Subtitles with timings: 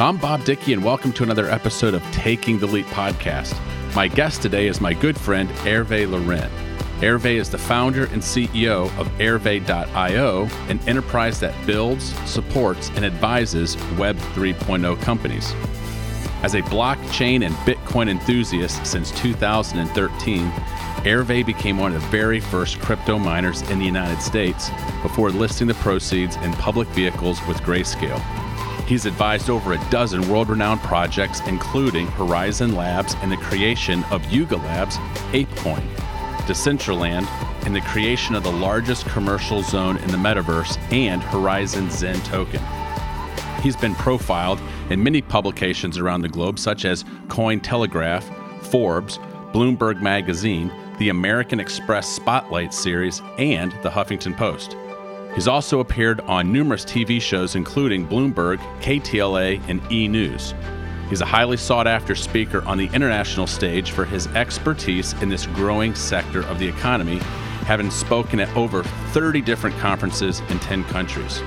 [0.00, 3.54] I'm Bob Dickey, and welcome to another episode of Taking the Leap podcast.
[3.94, 6.48] My guest today is my good friend Hervé Larren.
[7.00, 13.76] Hervé is the founder and CEO of Airvey.io, an enterprise that builds, supports, and advises
[13.98, 15.52] Web 3.0 companies.
[16.42, 20.50] As a blockchain and Bitcoin enthusiast since 2013,
[21.04, 24.70] Hervé became one of the very first crypto miners in the United States
[25.02, 28.39] before listing the proceeds in public vehicles with Grayscale.
[28.90, 34.32] He's advised over a dozen world renowned projects, including Horizen Labs and the creation of
[34.32, 34.96] Yuga Labs,
[35.30, 35.88] ApeCoin,
[36.48, 37.24] Decentraland,
[37.64, 42.60] and the creation of the largest commercial zone in the metaverse and Horizen Zen token.
[43.62, 44.60] He's been profiled
[44.90, 48.24] in many publications around the globe, such as Cointelegraph,
[48.72, 49.18] Forbes,
[49.52, 54.76] Bloomberg Magazine, the American Express Spotlight series, and the Huffington Post.
[55.34, 60.08] He's also appeared on numerous TV shows, including Bloomberg, KTLA, and E!
[60.08, 60.54] News.
[61.08, 65.46] He's a highly sought after speaker on the international stage for his expertise in this
[65.46, 67.18] growing sector of the economy,
[67.66, 71.42] having spoken at over 30 different conferences in 10 countries.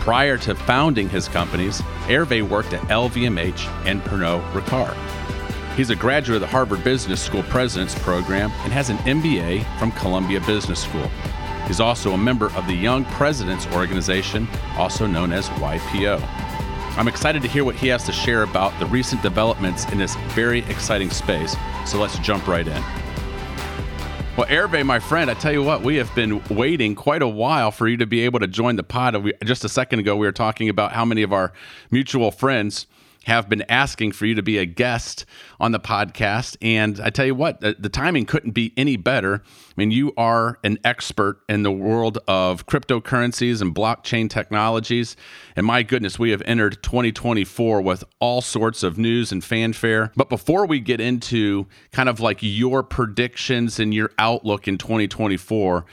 [0.00, 4.96] Prior to founding his companies, Hervé worked at LVMH and Pernod Ricard.
[5.76, 9.92] He's a graduate of the Harvard Business School President's Program and has an MBA from
[9.92, 11.10] Columbia Business School.
[11.70, 16.20] He's also a member of the Young Presidents Organization, also known as YPO.
[16.98, 20.16] I'm excited to hear what he has to share about the recent developments in this
[20.34, 21.54] very exciting space,
[21.86, 22.82] so let's jump right in.
[24.36, 27.70] Well, Hervé, my friend, I tell you what, we have been waiting quite a while
[27.70, 29.32] for you to be able to join the pod.
[29.44, 31.52] Just a second ago, we were talking about how many of our
[31.92, 32.88] mutual friends
[33.24, 35.26] have been asking for you to be a guest
[35.58, 36.56] on the podcast.
[36.62, 39.42] And I tell you what, the, timing couldn't be any better.
[39.44, 45.16] I mean, you are an expert in the world of cryptocurrencies and blockchain technologies.
[45.54, 50.12] And my goodness, we have entered 2024 with all sorts of news and fanfare.
[50.16, 55.84] But before we get into kind of like your predictions and your outlook in 2024,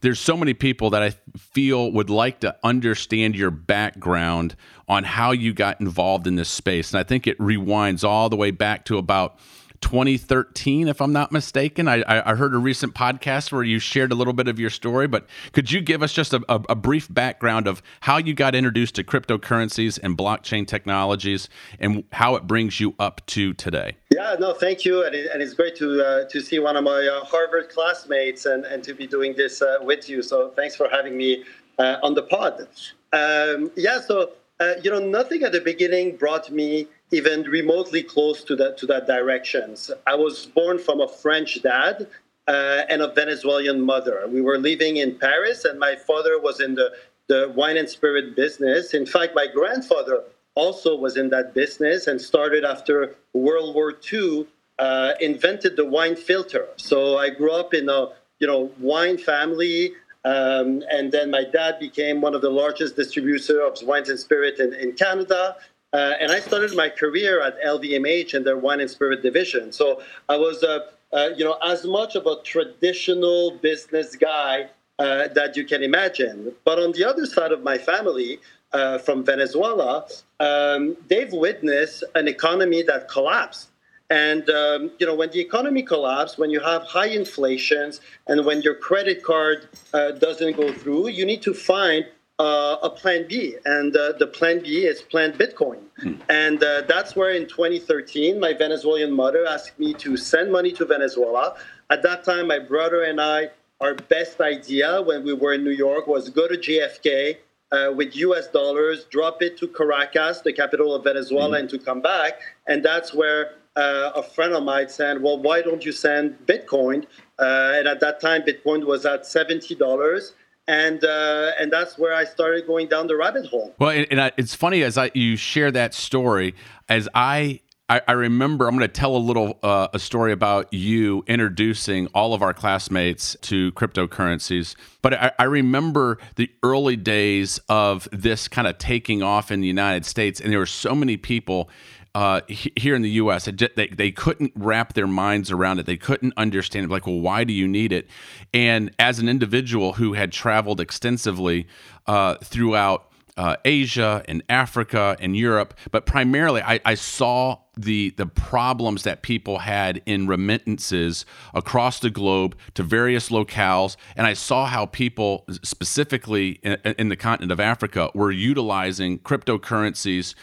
[0.00, 4.56] there's so many people that I feel would like to understand your background
[4.88, 6.92] on how you got involved in this space.
[6.92, 9.38] And I think it rewinds all the way back to about
[9.80, 11.88] 2013, if I'm not mistaken.
[11.88, 15.06] I, I, heard a recent podcast where you shared a little bit of your story,
[15.06, 18.94] but could you give us just a, a, brief background of how you got introduced
[18.96, 21.48] to cryptocurrencies and blockchain technologies
[21.78, 23.96] and how it brings you up to today?
[24.10, 25.04] Yeah, no, thank you.
[25.04, 28.46] And, it, and it's great to, uh, to see one of my uh, Harvard classmates
[28.46, 30.22] and, and to be doing this uh, with you.
[30.22, 31.44] So thanks for having me
[31.78, 32.68] uh, on the pod.
[33.12, 38.42] Um, yeah, so, uh, you know, nothing at the beginning brought me even remotely close
[38.44, 39.90] to that to that directions.
[40.06, 42.06] I was born from a French dad
[42.46, 44.26] uh, and a Venezuelan mother.
[44.28, 46.92] We were living in Paris, and my father was in the
[47.26, 48.92] the wine and spirit business.
[48.92, 50.24] In fact, my grandfather
[50.56, 54.46] also was in that business and started after World War II.
[54.78, 56.66] Uh, invented the wine filter.
[56.76, 59.92] So I grew up in a you know wine family.
[60.22, 64.58] Um, and then my dad became one of the largest distributors of wines and spirit
[64.58, 65.56] in, in Canada.
[65.92, 69.72] Uh, and I started my career at LVMH in their wine and spirit division.
[69.72, 74.68] So I was, uh, uh, you know, as much of a traditional business guy
[74.98, 76.52] uh, that you can imagine.
[76.64, 78.38] But on the other side of my family,
[78.72, 80.06] uh, from Venezuela,
[80.38, 83.70] um, they've witnessed an economy that collapsed.
[84.10, 88.60] And um, you know, when the economy collapses, when you have high inflations, and when
[88.62, 92.06] your credit card uh, doesn't go through, you need to find
[92.40, 95.80] uh, a plan B, and uh, the plan B is Planned Bitcoin.
[96.00, 96.14] Hmm.
[96.30, 100.86] And uh, that's where in 2013, my Venezuelan mother asked me to send money to
[100.86, 101.56] Venezuela.
[101.90, 103.50] At that time, my brother and I,
[103.82, 107.36] our best idea when we were in New York was go to JFK
[107.72, 111.60] uh, with US dollars, drop it to Caracas, the capital of Venezuela, mm.
[111.60, 112.40] and to come back.
[112.66, 117.04] And that's where uh, a friend of mine said, Well, why don't you send Bitcoin?
[117.38, 120.32] Uh, and at that time, Bitcoin was at $70
[120.70, 123.74] and uh, and that's where I started going down the rabbit hole.
[123.78, 126.54] Well, and, and I, it's funny as I you share that story
[126.88, 127.60] as I.
[128.06, 132.34] I, remember I'm going to tell a little uh, a story about you introducing all
[132.34, 134.76] of our classmates to cryptocurrencies.
[135.02, 139.66] But I, I remember the early days of this kind of taking off in the
[139.66, 141.68] United States, and there were so many people
[142.14, 143.48] uh, here in the U.S.
[143.76, 145.86] They, they couldn't wrap their minds around it.
[145.86, 146.90] They couldn't understand it.
[146.90, 148.08] Like, well, why do you need it?
[148.52, 151.66] And as an individual who had traveled extensively
[152.06, 158.26] uh, throughout uh, Asia and Africa and Europe, but primarily I, I, saw the the
[158.26, 161.24] problems that people had in remittances
[161.54, 167.16] across the globe to various locales, and I saw how people, specifically in, in the
[167.16, 170.34] continent of Africa, were utilizing cryptocurrencies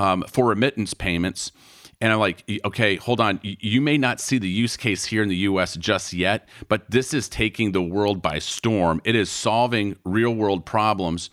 [0.00, 1.52] um, for remittance payments.
[2.00, 3.38] And I'm like, okay, hold on.
[3.42, 7.12] You may not see the use case here in the US just yet, but this
[7.12, 9.02] is taking the world by storm.
[9.04, 11.28] It is solving real world problems.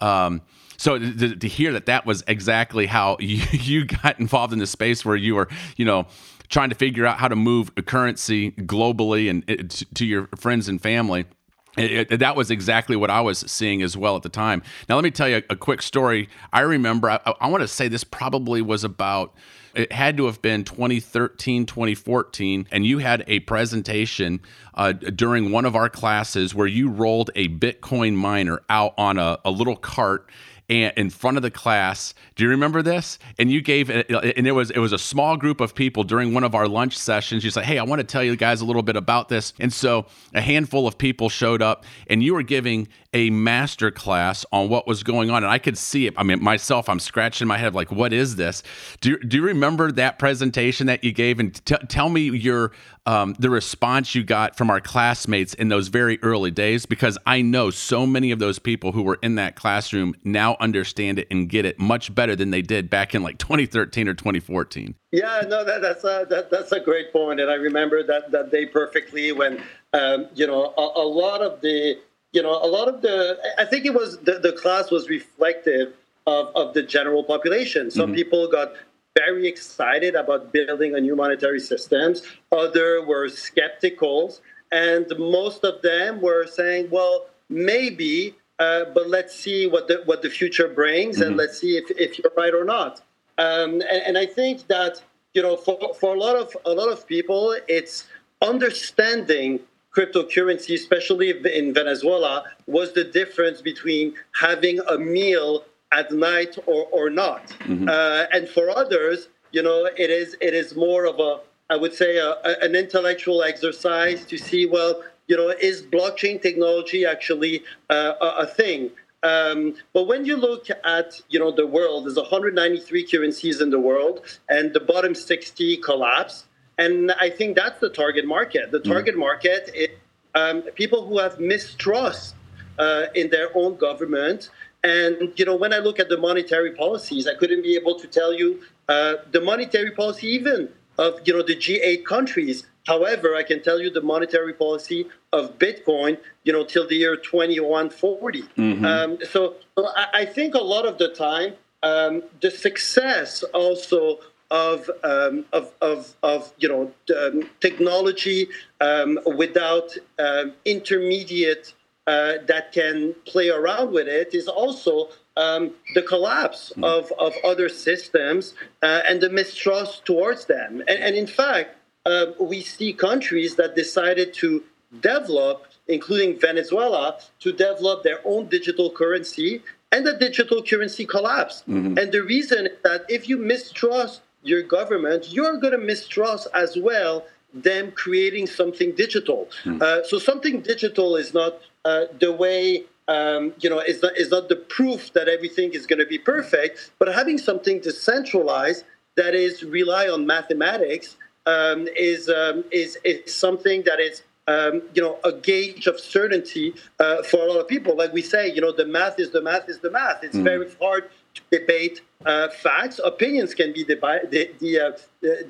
[0.00, 0.40] Um,
[0.78, 4.66] so to, to, hear that that was exactly how you, you got involved in the
[4.66, 6.06] space where you were, you know,
[6.48, 10.68] trying to figure out how to move a currency globally and to, to your friends
[10.68, 11.26] and family.
[11.76, 14.62] It, it, that was exactly what I was seeing as well at the time.
[14.88, 16.28] Now, let me tell you a, a quick story.
[16.52, 19.34] I remember, I, I want to say this probably was about
[19.76, 24.40] it had to have been 2013 2014 and you had a presentation
[24.74, 29.38] uh, during one of our classes where you rolled a bitcoin miner out on a,
[29.44, 30.30] a little cart
[30.68, 32.14] and in front of the class.
[32.34, 33.18] Do you remember this?
[33.38, 36.44] And you gave and it was it was a small group of people during one
[36.44, 37.44] of our lunch sessions.
[37.44, 39.72] You said, "Hey, I want to tell you guys a little bit about this." And
[39.72, 44.68] so a handful of people showed up, and you were giving a master class on
[44.68, 46.12] what was going on, and I could see it.
[46.18, 48.62] I mean, myself, I'm scratching my head like, "What is this?"
[49.00, 51.40] Do you, do you remember that presentation that you gave?
[51.40, 52.72] And t- tell me your
[53.06, 57.40] um, the response you got from our classmates in those very early days, because I
[57.40, 61.48] know so many of those people who were in that classroom now understand it and
[61.48, 64.94] get it much better than they did back in like 2013 or 2014.
[65.12, 68.50] Yeah, no, that, that's a that, that's a great point, and I remember that that
[68.50, 69.62] day perfectly when
[69.94, 71.98] um, you know a, a, lot of the
[72.32, 75.94] you know a lot of the I think it was the, the class was reflective
[76.26, 77.90] of, of the general population.
[77.90, 78.14] Some mm-hmm.
[78.14, 78.72] people got
[79.16, 82.22] very excited about building a new monetary systems.
[82.52, 84.34] Other were skeptical,
[84.70, 90.22] and most of them were saying, "Well, maybe, uh, but let's see what the what
[90.22, 91.28] the future brings, mm-hmm.
[91.28, 93.02] and let's see if, if you're right or not."
[93.38, 95.02] Um, and, and, I think that
[95.34, 98.06] you know, for, for a lot of a lot of people, it's
[98.42, 99.60] understanding
[99.96, 107.08] cryptocurrency, especially in Venezuela, was the difference between having a meal at night or, or
[107.08, 107.46] not.
[107.60, 107.88] Mm-hmm.
[107.88, 111.40] Uh, and for others, you know, it is it is more of a
[111.70, 116.40] I would say a, a, an intellectual exercise to see well, you know, is blockchain
[116.42, 118.90] technology actually uh, a, a, thing?
[119.22, 123.80] Um, but when you look at you know the world, there's 193 currencies in the
[123.80, 126.44] world, and the bottom 60 collapse.
[126.78, 128.70] And I think that's the target market.
[128.70, 128.90] The mm-hmm.
[128.90, 129.20] target mm-hmm.
[129.20, 129.88] market is
[130.34, 132.34] um, people who have mistrust
[132.78, 134.50] uh, in their own government
[134.86, 138.06] and you know, when I look at the monetary policies, I couldn't be able to
[138.06, 142.66] tell you uh, the monetary policy even of you know the G8 countries.
[142.86, 147.16] However, I can tell you the monetary policy of Bitcoin, you know, till the year
[147.16, 148.42] 2140.
[148.42, 148.84] Mm-hmm.
[148.84, 154.20] Um, so, so I, I, think a lot of the time, um, the success also
[154.50, 158.48] of, um, of, of, of, you know, um, technology
[158.80, 161.74] um, without um, intermediate
[162.06, 166.84] uh, that can play around with it is also um, the collapse mm.
[166.84, 170.82] of, of other systems uh, and the mistrust towards them.
[170.88, 171.76] And, and in fact,
[172.06, 174.62] uh, we see countries that decided to
[175.00, 179.62] develop, including Venezuela, to develop their own digital currency,
[179.92, 181.68] and the digital currency collapsed.
[181.68, 181.98] Mm-hmm.
[181.98, 186.76] And the reason is that if you mistrust your government, you're going to mistrust as
[186.76, 189.48] well them creating something digital.
[189.64, 189.80] Mm.
[189.80, 194.30] Uh, so something digital is not uh, the way um, you know is not is
[194.30, 198.84] not the proof that everything is going to be perfect, but having something decentralized
[199.16, 205.02] that is rely on mathematics um, is, um, is is something that is um, you
[205.02, 207.96] know, a gauge of certainty uh, for a lot of people.
[207.96, 210.22] Like we say, you know, the math is the math is the math.
[210.22, 210.44] It's mm.
[210.44, 213.00] very hard to debate uh, facts.
[213.04, 214.92] Opinions can be debi- de- de- uh,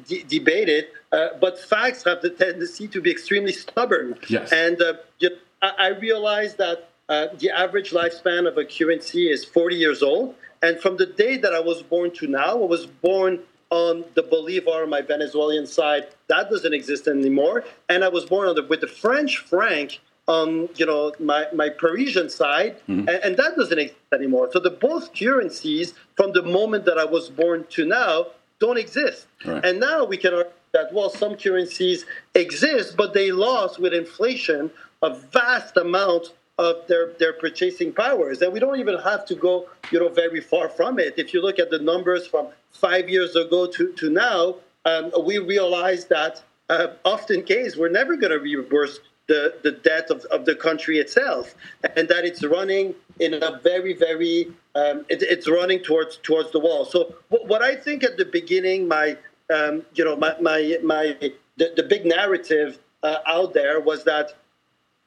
[0.06, 4.18] de- debated, uh, but facts have the tendency to be extremely stubborn.
[4.28, 4.52] Yes.
[4.52, 9.44] And uh, you know, I realized that uh, the average lifespan of a currency is
[9.44, 10.34] 40 years old.
[10.62, 14.22] And from the day that I was born to now, I was born on the
[14.22, 16.08] Bolivar, my Venezuelan side.
[16.28, 17.64] That doesn't exist anymore.
[17.88, 21.68] And I was born on the, with the French franc on you know my, my
[21.68, 23.08] Parisian side, mm-hmm.
[23.08, 24.50] and, and, that doesn't exist anymore.
[24.52, 28.26] So the both currencies from the moment that I was born to now
[28.58, 29.26] don't exist.
[29.44, 29.64] Right.
[29.64, 32.04] And now we can argue that well, some currencies
[32.34, 34.70] exist, but they lost with inflation
[35.02, 38.40] a vast amount of their, their purchasing powers.
[38.42, 41.14] And we don't even have to go, you know, very far from it.
[41.16, 45.38] If you look at the numbers from five years ago to, to now, um, we
[45.38, 50.44] realize that uh, often case we're never going to reverse the, the debt of, of
[50.44, 51.54] the country itself
[51.96, 56.60] and that it's running in a very very um, it, it's running towards towards the
[56.60, 59.16] wall so what, what i think at the beginning my
[59.54, 61.16] um, you know my my, my
[61.56, 64.34] the, the big narrative uh, out there was that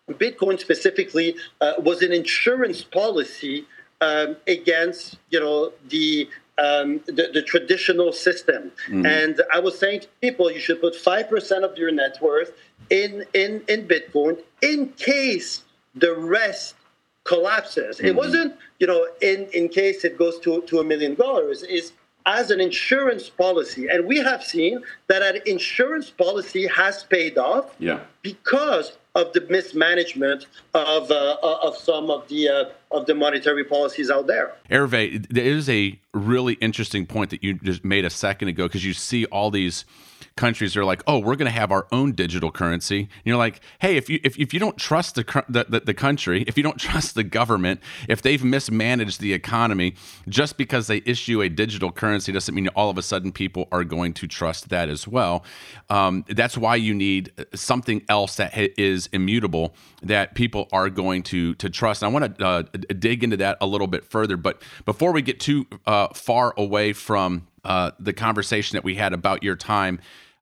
[0.10, 3.68] Bitcoin specifically uh, was an insurance policy
[4.02, 8.74] um, against you know the um, the, the, traditional system.
[8.88, 9.06] Mm-hmm.
[9.06, 12.52] And I was saying to people, you should put 5% of your net worth
[12.90, 15.64] in, in, in Bitcoin in case
[15.96, 16.76] the rest
[17.24, 17.98] collapses.
[17.98, 18.08] Mm-hmm.
[18.08, 21.64] It wasn't, you know, in, in case it goes to, to a million dollars.
[21.64, 21.94] Is
[22.26, 23.88] as an insurance policy.
[23.88, 28.02] And we have seen that an insurance policy has paid off yeah.
[28.22, 34.12] because of the mismanagement of, uh, of some of the, uh, of the monetary policies
[34.12, 34.54] out there.
[34.70, 38.86] Hervé, there is a really interesting point that you just made a second ago because
[38.86, 39.86] you see all these–
[40.40, 43.02] countries are like, oh, we're going to have our own digital currency.
[43.02, 46.46] And you're like, hey, if you if, if you don't trust the, the the country,
[46.48, 49.96] if you don't trust the government, if they've mismanaged the economy,
[50.30, 53.84] just because they issue a digital currency doesn't mean all of a sudden people are
[53.84, 55.44] going to trust that as well.
[55.90, 61.54] Um, that's why you need something else that is immutable that people are going to
[61.56, 62.02] to trust.
[62.02, 62.62] And I want to uh,
[62.98, 66.94] dig into that a little bit further, but before we get too uh, far away
[66.94, 70.00] from uh, the conversation that we had about your time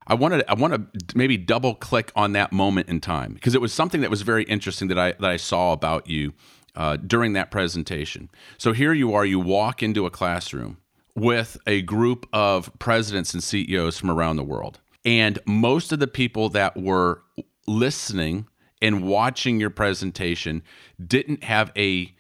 [0.08, 3.62] I wanted I want to maybe double click on that moment in time because it
[3.62, 6.34] was something that was very interesting that I that I saw about you
[6.76, 8.30] uh, during that presentation.
[8.58, 10.78] So here you are, you walk into a classroom
[11.16, 16.08] with a group of presidents and CEOs from around the world, and most of the
[16.08, 17.22] people that were
[17.68, 18.48] listening
[18.82, 20.64] and watching your presentation
[21.06, 22.16] didn't have a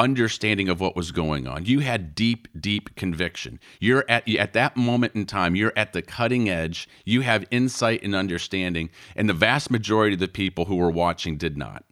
[0.00, 1.66] understanding of what was going on.
[1.66, 3.60] You had deep, deep conviction.
[3.78, 5.54] You're at at that moment in time.
[5.54, 6.88] You're at the cutting edge.
[7.04, 11.36] You have insight and understanding, and the vast majority of the people who were watching
[11.36, 11.84] did not.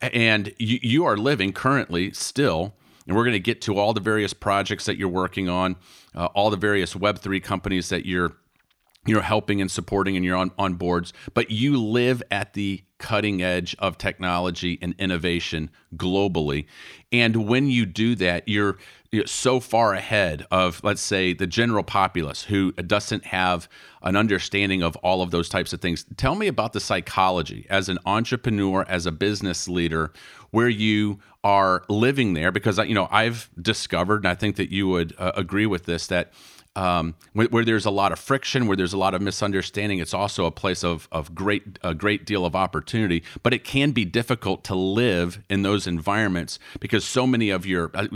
[0.00, 2.74] And you, you are living currently still.
[3.06, 5.76] And we're going to get to all the various projects that you're working on,
[6.16, 8.32] uh, all the various Web3 companies that you're
[9.06, 13.42] you're helping and supporting and you're on, on boards, but you live at the cutting
[13.42, 16.66] edge of technology and innovation globally.
[17.12, 18.78] And when you do that, you're,
[19.12, 23.68] you're, so far ahead of, let's say, the general populace who doesn't have
[24.02, 26.06] an understanding of all of those types of things.
[26.16, 30.12] Tell me about the psychology as an entrepreneur, as a business leader,
[30.50, 34.88] where you are living there, because you know I've discovered, and I think that you
[34.88, 36.32] would uh, agree with this, that
[36.76, 39.98] um, where, where, there's a lot of friction, where there's a lot of misunderstanding.
[39.98, 43.92] It's also a place of, of great a great deal of opportunity, but it can
[43.92, 48.06] be difficult to live in those environments because so many of your uh,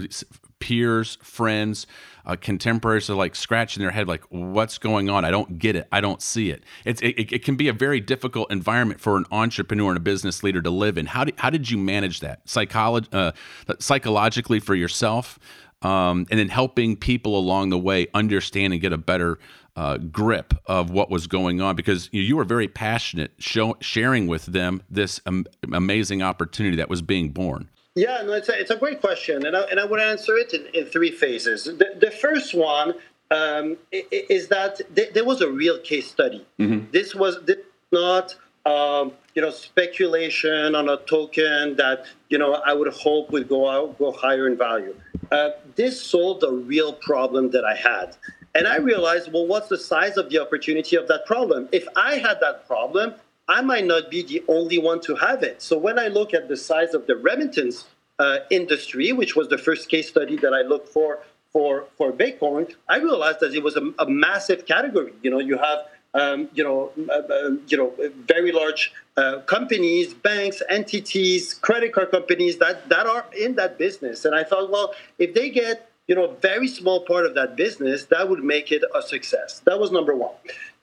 [0.59, 1.87] peers, friends,
[2.26, 5.25] uh, contemporaries are like scratching their head, like, "What's going on?
[5.25, 5.88] I don't get it.
[5.90, 9.25] I don't see it." It's it, it can be a very difficult environment for an
[9.33, 11.07] entrepreneur and a business leader to live in.
[11.07, 13.33] How did how did you manage that Psycholo- uh,
[13.79, 15.38] psychologically for yourself?
[15.83, 19.39] Um, and then helping people along the way understand and get a better
[19.77, 24.27] uh, grip of what was going on because you, you were very passionate show, sharing
[24.27, 27.69] with them this um, amazing opportunity that was being born.
[27.95, 30.53] Yeah, no, it's a, it's a great question, and I, and I would answer it
[30.53, 31.65] in, in three phases.
[31.65, 32.95] The, the first one
[33.31, 36.47] um, is that th- there was a real case study.
[36.59, 36.91] Mm-hmm.
[36.93, 37.59] This was this
[37.93, 38.35] not
[38.67, 43.69] um, you know speculation on a token that you know I would hope would go
[43.69, 44.95] out go higher in value.
[45.31, 48.17] Uh, this solved a real problem that I had.
[48.55, 51.69] And I realized, well, what's the size of the opportunity of that problem?
[51.71, 53.15] If I had that problem,
[53.49, 55.63] I might not be the only one to have it.
[55.63, 57.85] So when I look at the size of the remittance
[58.19, 61.21] uh, industry, which was the first case study that I looked for
[61.53, 65.13] for for Bitcoin, I realized that it was a, a massive category.
[65.23, 65.81] You know, you have
[66.15, 67.93] um, you know, uh, uh, you know,
[68.27, 74.25] very large uh, companies, banks, entities, credit card companies that that are in that business.
[74.25, 77.50] And I thought, well, if they get you know a very small part of that
[77.65, 79.61] business, that would make it a success.
[79.67, 80.37] That was number one.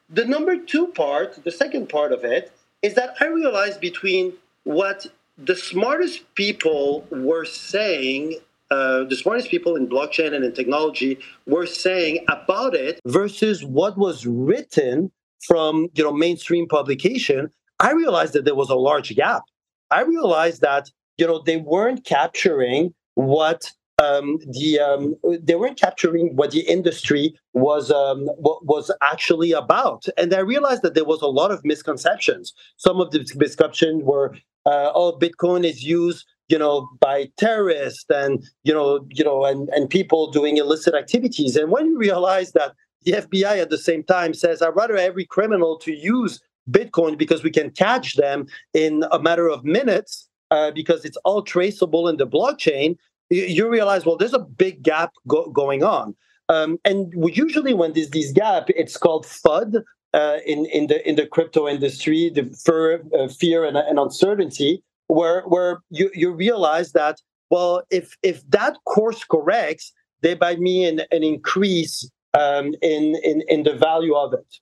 [0.10, 2.52] The number two part, the second part of it,
[2.82, 8.36] is that I realized between what the smartest people were saying
[8.70, 13.98] uh, the smartest people in blockchain and in technology were saying about it versus what
[13.98, 19.44] was written from you know mainstream publication, I realized that there was a large gap.
[19.92, 26.36] I realized that you know they weren't capturing what um, the um, they weren't capturing
[26.36, 31.22] what the industry was um, what was actually about, and I realized that there was
[31.22, 32.54] a lot of misconceptions.
[32.78, 38.44] Some of the misconceptions were, uh, "Oh, Bitcoin is used, you know, by terrorists and
[38.64, 42.74] you know, you know, and and people doing illicit activities." And when you realize that
[43.04, 47.44] the FBI at the same time says, I'd rather every criminal to use Bitcoin because
[47.44, 52.18] we can catch them in a matter of minutes uh, because it's all traceable in
[52.18, 52.98] the blockchain.
[53.30, 56.16] You, realize, well, there's a big gap go- going on.
[56.50, 59.84] Um, and usually, when there's this gap, it's called FUD
[60.14, 64.82] uh, in in the in the crypto industry, the fear, uh, fear and, and, uncertainty,
[65.08, 67.20] where where you you realize that
[67.50, 73.64] well, if if that course corrects, they thereby mean an increase um, in, in, in
[73.64, 74.60] the value of it.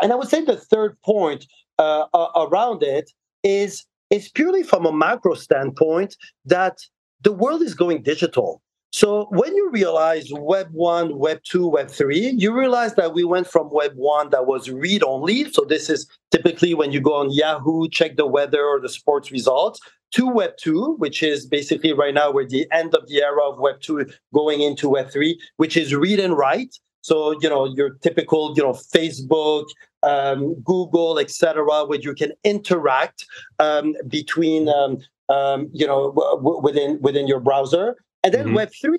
[0.00, 1.46] And I would say the third point
[1.78, 3.10] uh, around it
[3.42, 6.78] is, is purely from a macro standpoint that
[7.22, 8.62] the world is going digital.
[8.90, 13.46] So when you realize Web 1, Web 2, Web 3, you realize that we went
[13.46, 15.50] from Web 1 that was read only.
[15.52, 19.30] So this is typically when you go on Yahoo, check the weather or the sports
[19.30, 19.80] results,
[20.12, 23.58] to Web 2, which is basically right now we're the end of the era of
[23.58, 26.78] Web 2 going into Web 3, which is read and write.
[27.02, 29.66] So, you know, your typical, you know, Facebook,
[30.02, 33.26] um, Google, etc., where you can interact
[33.58, 37.96] um, between, um, um you know, w- within within your browser.
[38.24, 38.54] And then mm-hmm.
[38.54, 38.98] Web three,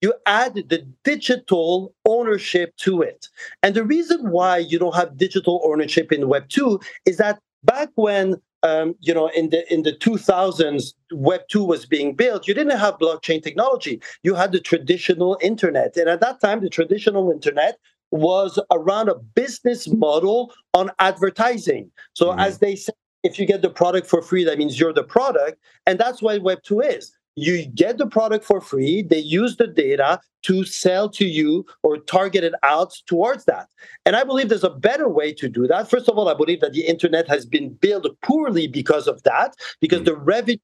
[0.00, 3.28] you add the digital ownership to it.
[3.62, 7.90] And the reason why you don't have digital ownership in Web two is that back
[7.94, 12.54] when um, you know, in the in the 2000s, Web 2 was being built, you
[12.54, 14.00] didn't have blockchain technology.
[14.22, 15.96] You had the traditional internet.
[15.96, 17.78] And at that time, the traditional internet
[18.10, 21.90] was around a business model on advertising.
[22.14, 22.40] So mm-hmm.
[22.40, 25.58] as they say, if you get the product for free, that means you're the product.
[25.86, 29.66] And that's what Web 2 is you get the product for free they use the
[29.66, 33.68] data to sell to you or target it out towards that
[34.04, 36.60] and i believe there's a better way to do that first of all i believe
[36.60, 40.06] that the internet has been built poorly because of that because mm.
[40.06, 40.58] the revenue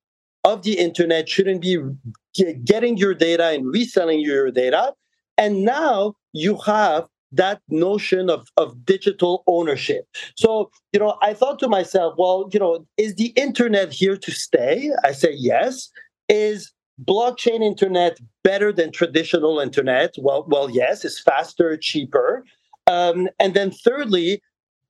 [0.45, 1.79] of the internet shouldn't be
[2.65, 4.93] getting your data and reselling your data
[5.39, 10.07] and now you have that notion of, of digital ownership.
[10.37, 14.31] So, you know, I thought to myself, well, you know, is the internet here to
[14.31, 14.91] stay?
[15.05, 15.91] I say yes.
[16.29, 16.73] Is
[17.05, 20.15] blockchain internet better than traditional internet?
[20.19, 22.45] Well, well, yes, it's faster, cheaper.
[22.87, 24.41] Um, and then thirdly,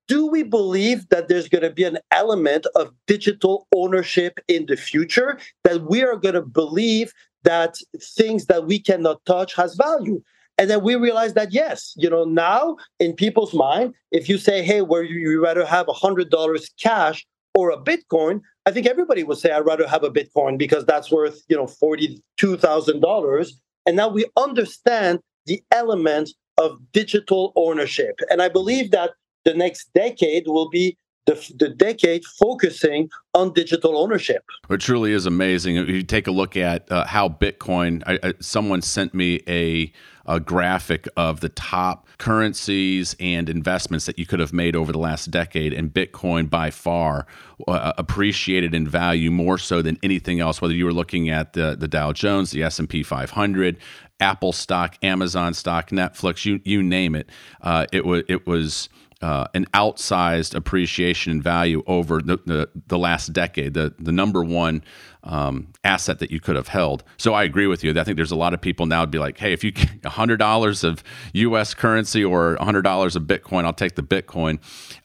[0.08, 4.76] do we believe that there's going to be an element of digital ownership in the
[4.76, 7.12] future that we are going to believe
[7.42, 10.23] that things that we cannot touch has value
[10.58, 14.62] and then we realize that yes you know now in people's mind if you say
[14.62, 19.25] hey where you rather have a hundred dollars cash or a Bitcoin, I think everybody
[19.25, 23.58] would say I'd rather have a Bitcoin because that's worth, you know, forty-two thousand dollars.
[23.86, 28.21] And now we understand the element of digital ownership.
[28.30, 29.12] And I believe that
[29.45, 34.45] the next decade will be the, the decade focusing on digital ownership.
[34.71, 35.76] It truly is amazing.
[35.76, 39.93] If you take a look at uh, how Bitcoin, I, I, someone sent me a
[40.28, 44.99] a graphic of the top currencies and investments that you could have made over the
[44.99, 47.26] last decade, and Bitcoin by far
[47.69, 50.60] uh, appreciated in value more so than anything else.
[50.60, 53.76] Whether you were looking at the the Dow Jones, the S and P 500,
[54.19, 58.89] Apple stock, Amazon stock, Netflix, you you name it, uh, it was it was
[59.22, 64.44] uh, an outsized appreciation in value over the, the, the, last decade, the, the number
[64.44, 64.84] one
[65.24, 67.02] um, asset that you could have held.
[67.16, 67.98] So I agree with you.
[67.98, 69.88] I think there's a lot of people now would be like, hey, if you get
[70.02, 71.02] $100 of
[71.32, 74.58] US currency or $100 of Bitcoin, I'll take the Bitcoin.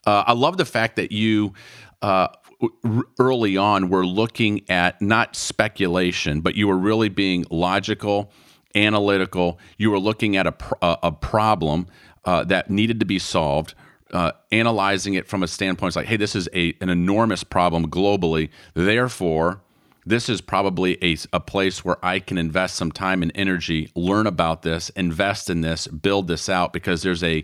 [0.06, 1.54] Uh, I love the fact that you.
[2.02, 2.28] Uh,
[3.19, 8.32] early on, were looking at not speculation, but you were really being logical,
[8.76, 9.60] analytical.
[9.78, 11.88] You were looking at a, a problem
[12.26, 13.74] uh, that needed to be solved,
[14.12, 17.88] uh, analyzing it from a standpoint it's like, hey, this is a, an enormous problem
[17.88, 18.50] globally.
[18.74, 19.62] Therefore,
[20.06, 24.28] this is probably a, a place where I can invest some time and energy, learn
[24.28, 27.43] about this, invest in this, build this out because there's a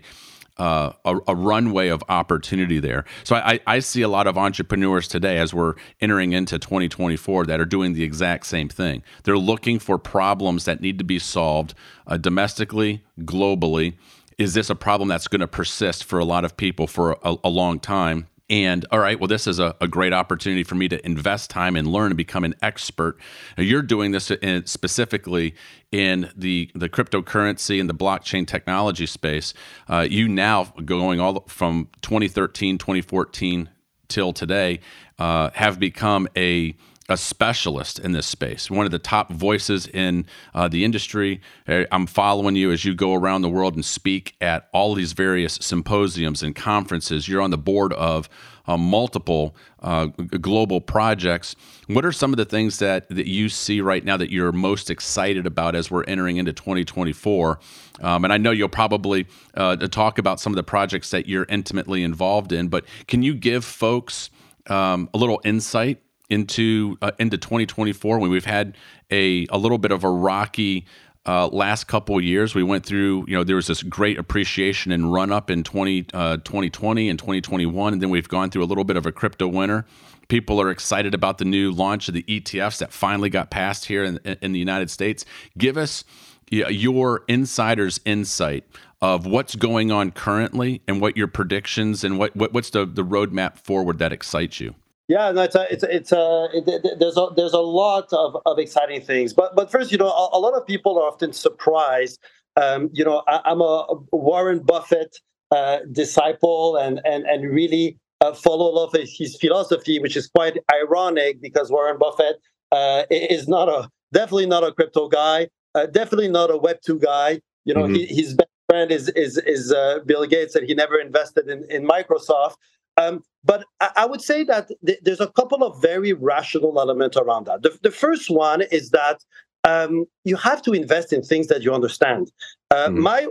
[0.58, 3.04] uh, a, a, runway of opportunity there.
[3.22, 7.60] So I, I, see a lot of entrepreneurs today as we're entering into 2024 that
[7.60, 9.04] are doing the exact same thing.
[9.22, 11.74] They're looking for problems that need to be solved
[12.08, 13.94] uh, domestically, globally,
[14.38, 17.36] is this a problem that's going to persist for a lot of people for a,
[17.44, 18.28] a long time?
[18.50, 21.76] And all right, well, this is a, a, great opportunity for me to invest time
[21.76, 23.18] and learn and become an expert.
[23.58, 25.54] Now, you're doing this in, specifically
[25.92, 29.52] in the, the cryptocurrency and the blockchain technology space.
[29.86, 33.68] Uh, you now, going all from 2013, 2014
[34.08, 34.80] till today,
[35.18, 36.74] uh, have become a
[37.08, 41.40] a specialist in this space, one of the top voices in uh, the industry.
[41.66, 45.54] I'm following you as you go around the world and speak at all these various
[45.54, 47.26] symposiums and conferences.
[47.26, 48.28] You're on the board of
[48.66, 51.56] uh, multiple uh, global projects.
[51.86, 54.90] What are some of the things that, that you see right now that you're most
[54.90, 57.58] excited about as we're entering into 2024?
[58.00, 61.46] Um, and I know you'll probably uh, talk about some of the projects that you're
[61.48, 64.28] intimately involved in, but can you give folks
[64.66, 68.76] um, a little insight into uh, into 2024 when we've had
[69.10, 70.86] a a little bit of a rocky
[71.28, 72.54] uh, last couple years.
[72.54, 76.06] We went through, you know, there was this great appreciation and run up in 20,
[76.14, 79.46] uh, 2020 and 2021, and then we've gone through a little bit of a crypto
[79.46, 79.84] winter.
[80.28, 84.04] People are excited about the new launch of the ETFs that finally got passed here
[84.04, 85.26] in, in the United States.
[85.58, 86.02] Give us
[86.50, 88.64] your insider's insight
[89.02, 93.04] of what's going on currently and what your predictions and what, what what's the, the
[93.04, 94.74] roadmap forward that excites you?
[95.08, 98.58] Yeah, no, it's a, it's it's a, it, there's a there's a lot of, of
[98.58, 102.18] exciting things, but but first, you know, a, a lot of people are often surprised.
[102.56, 105.16] Um, you know, I, am a Warren Buffett
[105.50, 110.26] uh, disciple, and and and really uh, follow a lot of his philosophy, which is
[110.28, 112.36] quite ironic because Warren Buffett
[112.70, 116.98] uh, is not a definitely not a crypto guy, uh, definitely not a Web two
[116.98, 117.40] guy.
[117.64, 117.94] You know, mm-hmm.
[117.94, 121.64] he, his best friend is is is uh, Bill Gates, and he never invested in
[121.70, 122.56] in Microsoft.
[122.98, 127.16] Um, but I, I, would say that th- there's a couple of very rational elements
[127.16, 127.62] around that.
[127.62, 129.24] The, the first one is that
[129.64, 132.32] um, you have to invest in things that you understand.
[132.70, 133.00] Uh, mm-hmm.
[133.00, 133.26] My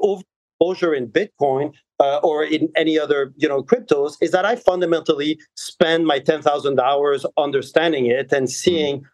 [0.59, 5.39] exposure in Bitcoin uh, or in any other you know cryptos is that I fundamentally
[5.55, 8.97] spend my 10,000 hours understanding it and seeing.
[8.97, 9.07] Mm-hmm.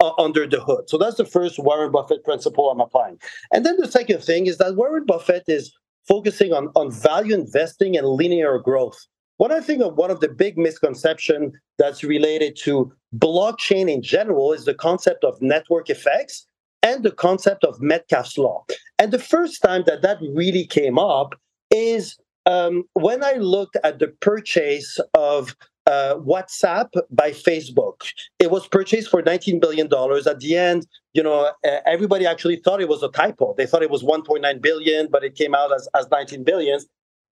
[0.00, 0.90] Uh, under the hood.
[0.90, 3.16] So that's the first Warren Buffett principle I'm applying.
[3.52, 5.72] And then the second thing is that Warren Buffett is
[6.06, 8.98] focusing on, on value investing and linear growth.
[9.36, 14.52] What I think of one of the big misconceptions that's related to blockchain in general
[14.52, 16.46] is the concept of network effects
[16.82, 18.64] and the concept of Metcalfe's law.
[18.98, 21.34] And the first time that that really came up
[21.70, 22.16] is
[22.46, 28.02] um, when I looked at the purchase of uh, WhatsApp by Facebook.
[28.38, 29.86] It was purchased for $19 billion.
[29.86, 31.50] At the end, you know,
[31.86, 33.54] everybody actually thought it was a typo.
[33.56, 36.80] They thought it was 1.9 billion, but it came out as, as 19 billion.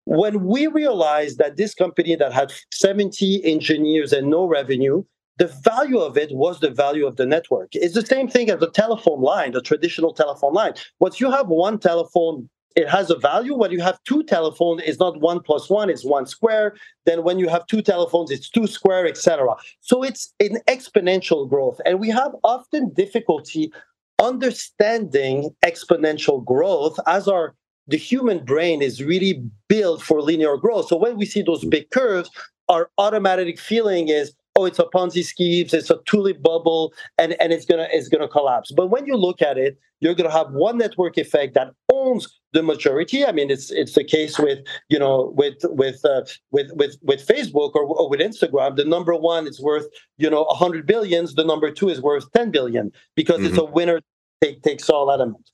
[0.09, 5.03] When we realized that this company that had 70 engineers and no revenue,
[5.37, 7.69] the value of it was the value of the network.
[7.73, 10.73] It's the same thing as a telephone line, the traditional telephone line.
[10.99, 13.53] Once you have one telephone, it has a value.
[13.53, 16.75] When you have two telephones, it's not one plus one, it's one square.
[17.05, 19.57] Then when you have two telephones, it's two square, etc.
[19.81, 21.79] So it's an exponential growth.
[21.85, 23.71] And we have often difficulty
[24.19, 27.53] understanding exponential growth as our
[27.89, 30.87] the human brain is really built for linear growth.
[30.87, 32.29] So when we see those big curves,
[32.67, 37.51] our automatic feeling is, oh, it's a Ponzi scheme, it's a tulip bubble, and, and
[37.51, 38.71] it's gonna it's gonna collapse.
[38.71, 42.63] But when you look at it, you're gonna have one network effect that owns the
[42.63, 43.25] majority.
[43.25, 46.21] I mean, it's it's the case with you know with with uh,
[46.51, 48.75] with with with Facebook or, or, with Instagram.
[48.75, 51.35] The number one is worth you know 100 billions.
[51.35, 53.47] The number two is worth 10 billion because mm-hmm.
[53.47, 54.01] it's a winner
[54.41, 55.49] take, takes all element.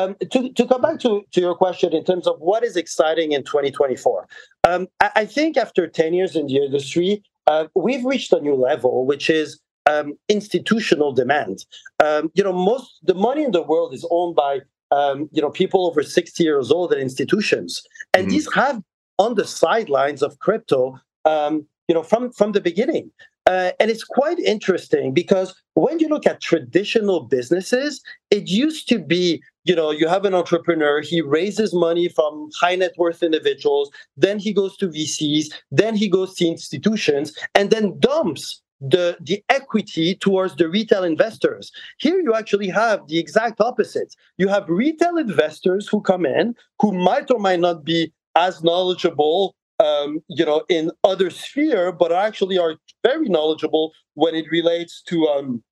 [0.00, 3.32] Um, to, to come back to, to your question in terms of what is exciting
[3.32, 4.26] in 2024,
[4.64, 8.54] um, I, I, think after 10 years in the industry, uh, we've reached a new
[8.54, 9.60] level, which is
[9.90, 11.66] um, institutional demand.
[12.04, 14.60] Um, you know, most the money in the world is owned by
[14.90, 17.82] um, you know people over 60 years old and institutions,
[18.14, 18.30] and mm-hmm.
[18.30, 18.82] these have
[19.18, 20.98] on the sidelines of crypto.
[21.24, 23.10] Um, you know, from from the beginning,
[23.46, 28.98] uh, and it's quite interesting because when you look at traditional businesses, it used to
[28.98, 33.90] be, you know, you have an entrepreneur, he raises money from high net worth individuals,
[34.16, 39.44] then he goes to VCs, then he goes to institutions, and then dumps the, the
[39.50, 41.70] equity towards the retail investors.
[41.98, 44.14] Here you actually have the exact opposite.
[44.38, 49.54] You have retail investors who come in who might or might not be as knowledgeable
[49.80, 55.26] um, you know, in other sphere, but actually are very knowledgeable when it relates to
[55.28, 55.62] um,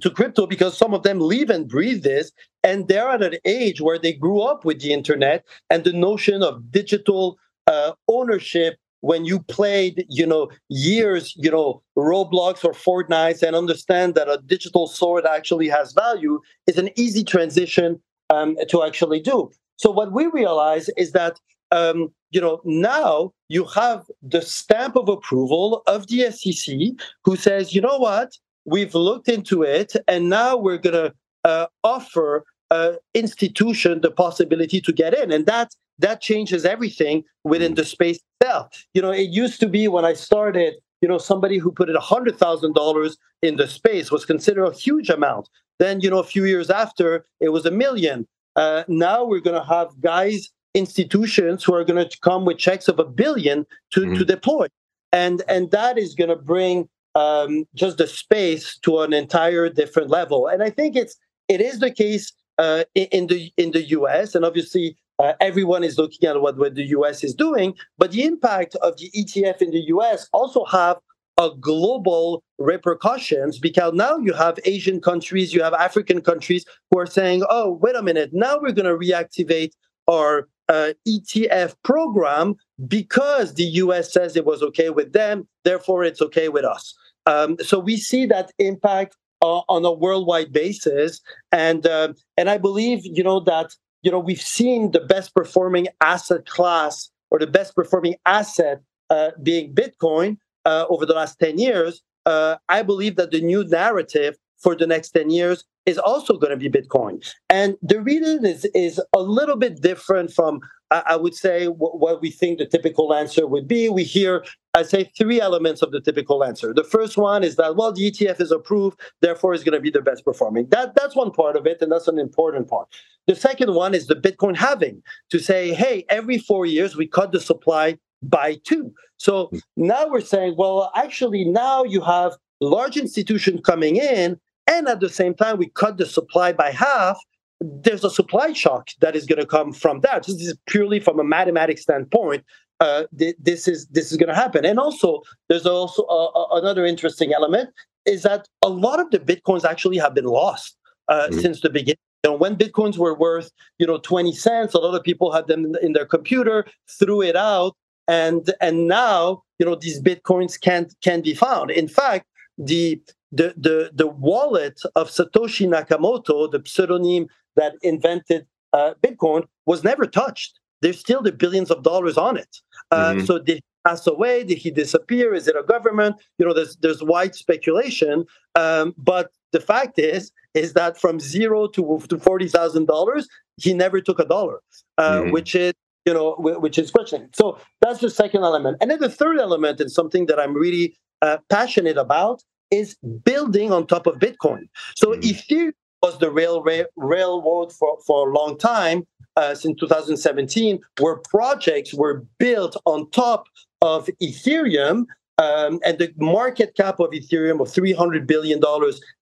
[0.00, 3.80] to crypto because some of them live and breathe this, and they're at an age
[3.80, 8.76] where they grew up with the internet and the notion of digital uh, ownership.
[9.00, 14.40] When you played, you know, years, you know, Roblox or Fortnite, and understand that a
[14.46, 19.50] digital sword actually has value, is an easy transition um, to actually do.
[19.76, 21.38] So what we realize is that
[21.70, 26.76] um, you know, now you have the stamp of approval of the SEC
[27.24, 31.66] who says, you know what, we've looked into it, and now we're going to uh,
[31.82, 37.84] offer uh, institution the possibility to get in, and that that changes everything within the
[37.84, 38.84] space itself.
[38.94, 41.96] You know, it used to be when I started, you know, somebody who put in
[41.96, 45.48] hundred thousand dollars in the space was considered a huge amount.
[45.78, 48.26] Then, you know, a few years after, it was a million.
[48.56, 52.88] Uh, now we're going to have guys institutions who are going to come with checks
[52.88, 54.14] of a billion to, mm-hmm.
[54.14, 54.66] to deploy.
[55.12, 60.10] And, and that is going to bring um, just the space to an entire different
[60.10, 60.46] level.
[60.46, 61.16] And I think it's
[61.48, 64.34] it is the case uh, in the in the U.S.
[64.34, 67.22] and obviously uh, everyone is looking at what, what the U.S.
[67.22, 67.74] is doing.
[67.98, 70.28] But the impact of the ETF in the U.S.
[70.32, 70.98] also have
[71.38, 77.06] a global repercussions because now you have Asian countries, you have African countries who are
[77.06, 78.30] saying, "Oh, wait a minute!
[78.32, 79.72] Now we're going to reactivate
[80.08, 82.56] our uh, ETF program
[82.88, 86.94] because the US says it was okay with them, therefore it's okay with us.
[87.26, 91.20] Um, so we see that impact uh, on a worldwide basis,
[91.52, 95.88] and uh, and I believe you know that you know we've seen the best performing
[96.02, 101.58] asset class or the best performing asset uh, being Bitcoin uh, over the last 10
[101.58, 106.36] years, uh, I believe that the new narrative for the next 10 years is also
[106.36, 107.24] going to be Bitcoin.
[107.50, 112.30] And the reason is, is a little bit different from, I would say, what we
[112.30, 113.88] think the typical answer would be.
[113.88, 114.44] We hear,
[114.74, 116.72] I say, three elements of the typical answer.
[116.72, 119.90] The first one is that, well, the ETF is approved, therefore it's going to be
[119.90, 120.68] the best performing.
[120.68, 122.88] That, that's one part of it, and that's an important part.
[123.26, 127.32] The second one is the Bitcoin halving to say, hey, every four years we cut
[127.32, 128.92] the supply by two.
[129.16, 129.58] So hmm.
[129.76, 135.08] now we're saying, well, actually, now you have large institutions coming in, and at the
[135.08, 137.18] same time, we cut the supply by half
[137.60, 140.26] there's a supply shock that is going to come from that.
[140.26, 142.44] This is purely from a mathematics standpoint.
[142.80, 146.58] Uh, th- this is this is going to happen, and also there's also uh, uh,
[146.58, 147.70] another interesting element
[148.04, 150.76] is that a lot of the bitcoins actually have been lost
[151.08, 151.40] uh, mm-hmm.
[151.40, 151.96] since the beginning.
[152.24, 155.46] You know, when bitcoins were worth you know 20 cents, a lot of people had
[155.46, 156.66] them in their computer,
[156.98, 157.74] threw it out,
[158.08, 161.70] and and now you know these bitcoins can't can be found.
[161.70, 162.26] In fact,
[162.58, 163.00] the
[163.34, 170.06] the the the wallet of Satoshi Nakamoto, the pseudonym that invented uh, Bitcoin was never
[170.06, 170.58] touched.
[170.82, 172.56] There's still the billions of dollars on it.
[172.90, 173.24] Uh, mm-hmm.
[173.24, 174.44] So did he pass away?
[174.44, 175.34] Did he disappear?
[175.34, 176.16] Is it a government?
[176.38, 178.26] You know, there's there's wide speculation.
[178.54, 183.72] Um, but the fact is, is that from zero to to forty thousand dollars, he
[183.74, 184.60] never took a dollar,
[184.98, 185.30] uh, mm-hmm.
[185.30, 185.72] which is
[186.04, 187.30] you know which is questioning.
[187.32, 190.96] So that's the second element, and then the third element, and something that I'm really
[191.22, 192.42] uh, passionate about,
[192.74, 194.68] is building on top of Bitcoin.
[194.96, 195.20] So mm-hmm.
[195.20, 199.06] Ethereum was the rail, rail, railroad for, for a long time,
[199.36, 203.46] uh, since 2017, where projects were built on top
[203.80, 205.06] of Ethereum.
[205.36, 208.60] Um, and the market cap of Ethereum of $300 billion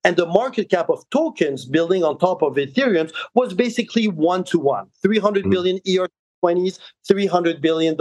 [0.04, 4.58] and the market cap of tokens building on top of Ethereum was basically one to
[4.58, 5.50] one 300 mm-hmm.
[5.50, 6.78] billion ERC20s,
[7.10, 7.96] $300 billion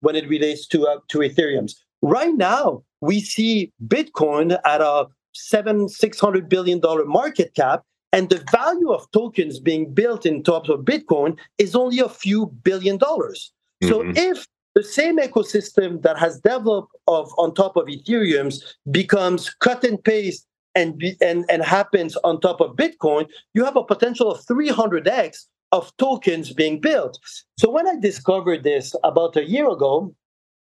[0.00, 1.84] when it relates to, uh, to Ethereum's.
[2.00, 8.90] Right now, we see Bitcoin at a seven, $600 billion market cap and the value
[8.90, 13.52] of tokens being built in top of Bitcoin is only a few billion dollars.
[13.82, 13.92] Mm-hmm.
[13.92, 19.84] So if the same ecosystem that has developed of on top of Ethereum's becomes cut
[19.84, 24.30] and paste and, be, and, and happens on top of Bitcoin, you have a potential
[24.30, 27.18] of 300x of tokens being built.
[27.58, 30.14] So when I discovered this about a year ago,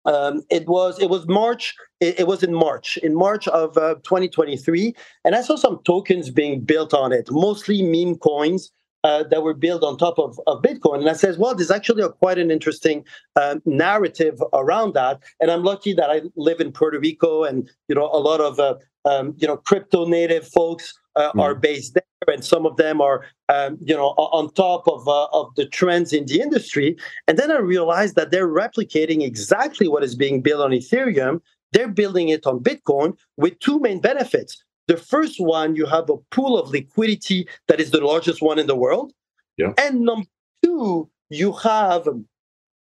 [0.04, 1.74] um, it was it was March.
[2.00, 6.30] It, it, was in March, in March of uh, 2023, and I saw some tokens
[6.30, 8.70] being built on it, mostly meme coins.
[9.02, 11.00] Uh, that were built on top of, of Bitcoin.
[11.00, 13.04] And I says, well, there's actually a, quite an interesting
[13.36, 15.20] um, narrative around that.
[15.40, 18.58] And I'm lucky that I live in Puerto Rico, and you know, a lot of
[18.58, 21.42] uh, um, you know crypto native folks uh, mm.
[21.42, 25.26] are based there, and some of them are, um, you know, on top of uh,
[25.32, 26.96] of the trends in the industry.
[27.28, 31.40] And then I realized that they're replicating exactly what is being built on Ethereum.
[31.72, 34.62] They're building it on Bitcoin with two main benefits.
[34.86, 38.66] The first one, you have a pool of liquidity that is the largest one in
[38.66, 39.12] the world.
[39.56, 39.72] Yeah.
[39.78, 40.28] And number
[40.62, 42.04] two, you have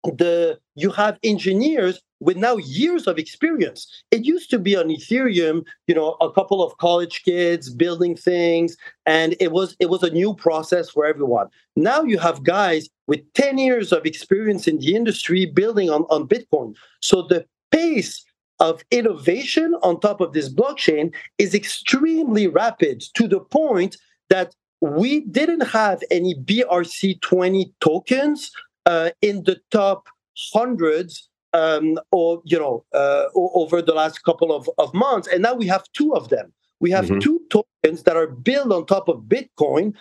[0.03, 3.87] the you have engineers with now years of experience.
[4.11, 8.77] It used to be on Ethereum, you know, a couple of college kids building things,
[9.05, 11.47] and it was it was a new process for everyone.
[11.75, 16.27] Now you have guys with 10 years of experience in the industry building on, on
[16.27, 16.75] Bitcoin.
[17.01, 18.23] So the pace
[18.59, 23.97] of innovation on top of this blockchain is extremely rapid to the point
[24.29, 28.51] that we didn't have any BRC20 tokens
[28.85, 30.07] uh, in the top
[30.53, 35.53] hundreds um, or you know uh, over the last couple of, of months and now
[35.53, 36.53] we have two of them.
[36.79, 37.19] We have mm-hmm.
[37.19, 39.93] two tokens that are built on top of bitcoin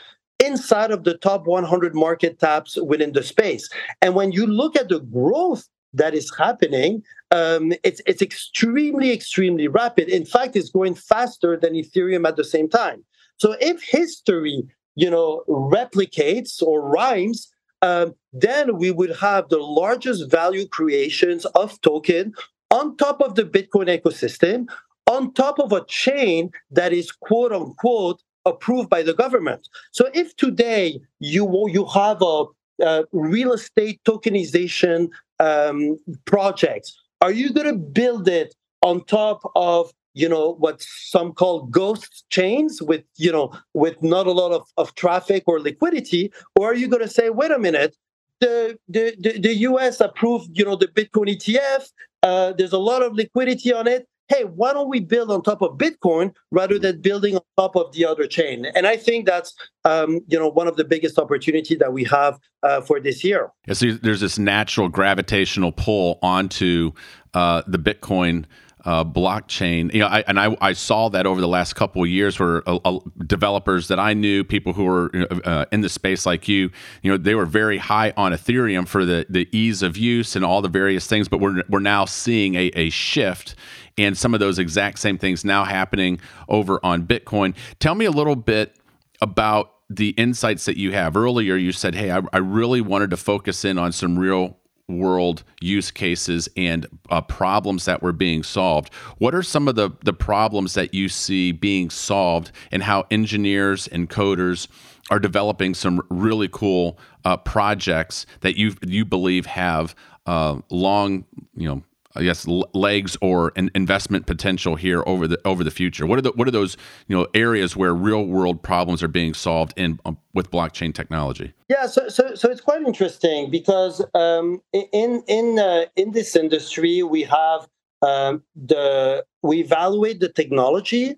[0.45, 3.71] inside of the top 100 market caps within the space.
[4.03, 9.69] And when you look at the growth that is happening um, it's it's extremely extremely
[9.69, 10.09] rapid.
[10.09, 13.05] In fact it's going faster than ethereum at the same time.
[13.39, 14.63] So if history
[14.95, 21.81] you know replicates or rhymes um, then we would have the largest value creations of
[21.81, 22.35] token
[22.71, 24.67] on top of the Bitcoin ecosystem,
[25.07, 29.69] on top of a chain that is quote unquote approved by the government.
[29.93, 32.45] So if today you you have a,
[32.81, 35.09] a real estate tokenization
[35.39, 41.33] um, project, are you going to build it on top of you know what some
[41.33, 46.33] call ghost chains with you know with not a lot of, of traffic or liquidity
[46.59, 47.97] or are you going to say wait a minute
[48.41, 51.87] the, the, the, the us approved you know the bitcoin etf
[52.23, 55.63] uh, there's a lot of liquidity on it hey, why don't we build on top
[55.63, 58.67] of Bitcoin rather than building on top of the other chain?
[58.75, 62.39] And I think that's um, you know one of the biggest opportunity that we have
[62.63, 63.51] uh, for this year.
[63.67, 66.93] Yeah, so there's this natural gravitational pull onto
[67.35, 68.47] uh, the Bitcoin
[68.87, 69.93] uh, blockchain.
[69.93, 72.67] You know, I, and I, I saw that over the last couple of years, where
[72.69, 75.11] uh, uh, developers that I knew, people who were
[75.45, 76.71] uh, in the space like you,
[77.03, 80.45] you know, they were very high on Ethereum for the the ease of use and
[80.45, 81.29] all the various things.
[81.29, 83.57] But we're we're now seeing a, a shift.
[83.99, 86.21] And some of those exact same things now happening
[86.51, 87.55] over on Bitcoin.
[87.81, 88.77] Tell me a little bit
[89.23, 91.17] about the insights that you have.
[91.17, 95.43] Earlier, you said, "Hey, I, I really wanted to focus in on some real world
[95.61, 98.93] use cases and uh, problems that were being solved.
[99.19, 103.89] What are some of the, the problems that you see being solved and how engineers
[103.89, 104.69] and coders
[105.11, 109.95] are developing some really cool uh, projects that you you believe have
[110.27, 111.25] uh, long,
[111.57, 111.83] you know,
[112.17, 116.07] I guess legs or an investment potential here over the over the future?
[116.07, 116.77] What are the what are those
[117.07, 121.53] you know areas where real world problems are being solved in um, with blockchain technology?
[121.69, 127.03] Yeah, so so, so it's quite interesting because um, in in uh, in this industry
[127.03, 127.69] we have
[128.03, 131.17] um, the we evaluate the technology,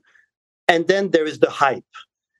[0.67, 1.85] and then there is the hype.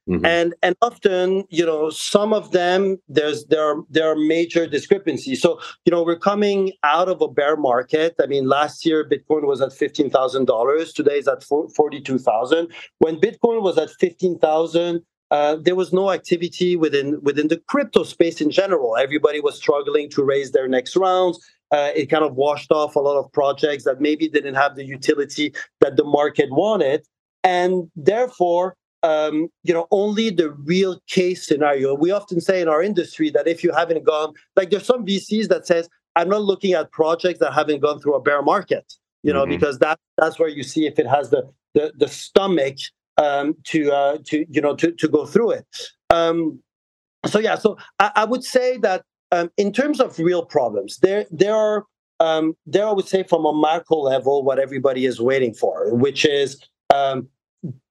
[0.09, 0.25] Mm-hmm.
[0.25, 5.43] And and often, you know, some of them there's there are there are major discrepancies.
[5.43, 8.15] So, you know, we're coming out of a bear market.
[8.19, 10.95] I mean, last year Bitcoin was at fifteen thousand dollars.
[10.95, 12.73] Today is at forty two thousand.
[13.01, 18.03] When Bitcoin was at fifteen thousand, uh, there was no activity within within the crypto
[18.03, 18.97] space in general.
[18.97, 21.39] Everybody was struggling to raise their next rounds.
[21.71, 24.87] Uh, it kind of washed off a lot of projects that maybe didn't have the
[24.87, 27.07] utility that the market wanted,
[27.45, 31.95] and therefore um, you know, only the real case scenario.
[31.95, 35.49] We often say in our industry that if you haven't gone, like there's some VCs
[35.49, 39.33] that says, I'm not looking at projects that haven't gone through a bear market, you
[39.33, 39.53] know, mm-hmm.
[39.53, 42.77] because that that's where you see if it has the the, the stomach
[43.19, 45.67] um, to uh, to you know to to go through it.
[46.11, 46.61] Um,
[47.27, 51.27] so yeah, so I, I would say that um, in terms of real problems, there
[51.31, 51.85] there are
[52.21, 56.25] um, there I would say from a macro level what everybody is waiting for, which
[56.25, 56.61] is
[56.93, 57.29] um,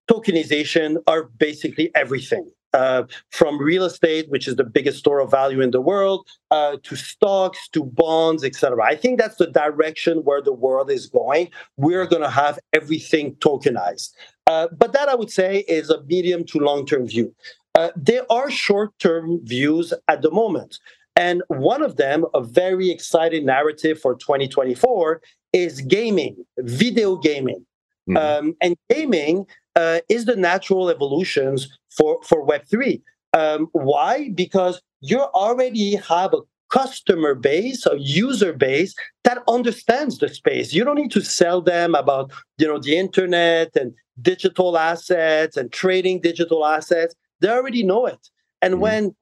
[0.09, 2.49] tokenization are basically everything.
[2.73, 6.75] Uh, from real estate, which is the biggest store of value in the world, uh,
[6.83, 8.83] to stocks, to bonds, etc.
[8.83, 11.49] I think that's the direction where the world is going.
[11.77, 14.11] We're going to have everything tokenized.
[14.47, 17.33] Uh, but that I would say is a medium to long term view.
[17.73, 20.77] Uh, there are short term views at the moment.
[21.15, 25.21] And one of them, a very exciting narrative for 2024,
[25.53, 27.65] is gaming, video gaming.
[28.09, 28.17] Mm-hmm.
[28.17, 29.45] Um, and gaming
[29.77, 33.01] uh, is the natural evolutions for, for Web3.
[33.33, 34.31] Um, why?
[34.33, 40.73] Because you already have a customer base, a user base that understands the space.
[40.73, 45.71] You don't need to sell them about you know the internet and digital assets and
[45.71, 47.15] trading digital assets.
[47.39, 48.29] They already know it.
[48.61, 48.81] And mm-hmm.
[48.81, 49.15] when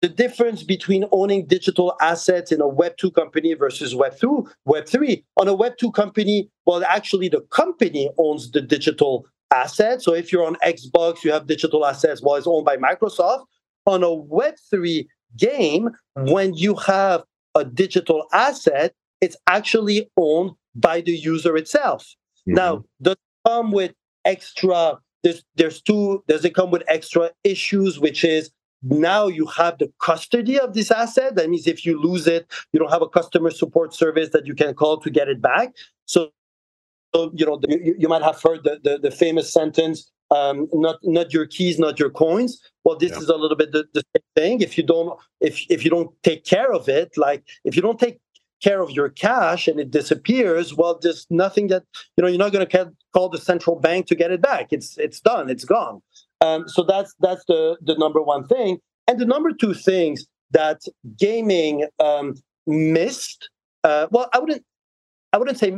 [0.00, 4.88] the difference between owning digital assets in a Web 2 company versus Web 2, Web
[4.88, 10.04] 3, on a Web 2 company, well, actually the company owns the digital assets.
[10.04, 13.44] So if you're on Xbox, you have digital assets while it's owned by Microsoft.
[13.86, 21.12] On a Web3 game, when you have a digital asset, it's actually owned by the
[21.12, 22.04] user itself.
[22.48, 22.54] Mm-hmm.
[22.54, 23.92] Now, does it come with
[24.24, 28.50] extra, there's there's two, does it come with extra issues, which is
[28.82, 31.34] now you have the custody of this asset.
[31.34, 34.54] That means if you lose it, you don't have a customer support service that you
[34.54, 35.74] can call to get it back.
[36.06, 36.30] So
[37.14, 41.32] you know, you, you might have heard the, the, the famous sentence, um, not not
[41.32, 42.60] your keys, not your coins.
[42.84, 43.18] Well, this yeah.
[43.18, 44.60] is a little bit the, the same thing.
[44.60, 47.98] If you don't if if you don't take care of it, like if you don't
[47.98, 48.20] take
[48.62, 51.82] care of your cash and it disappears, well, there's nothing that
[52.16, 52.28] you know.
[52.28, 54.68] You're not going to call the central bank to get it back.
[54.70, 55.50] It's it's done.
[55.50, 56.00] It's gone.
[56.40, 58.78] Um, so that's that's the the number one thing.
[59.08, 60.82] And the number two things that
[61.18, 62.34] gaming um,
[62.66, 63.50] missed.
[63.82, 64.62] Uh, well, I wouldn't
[65.32, 65.70] I wouldn't say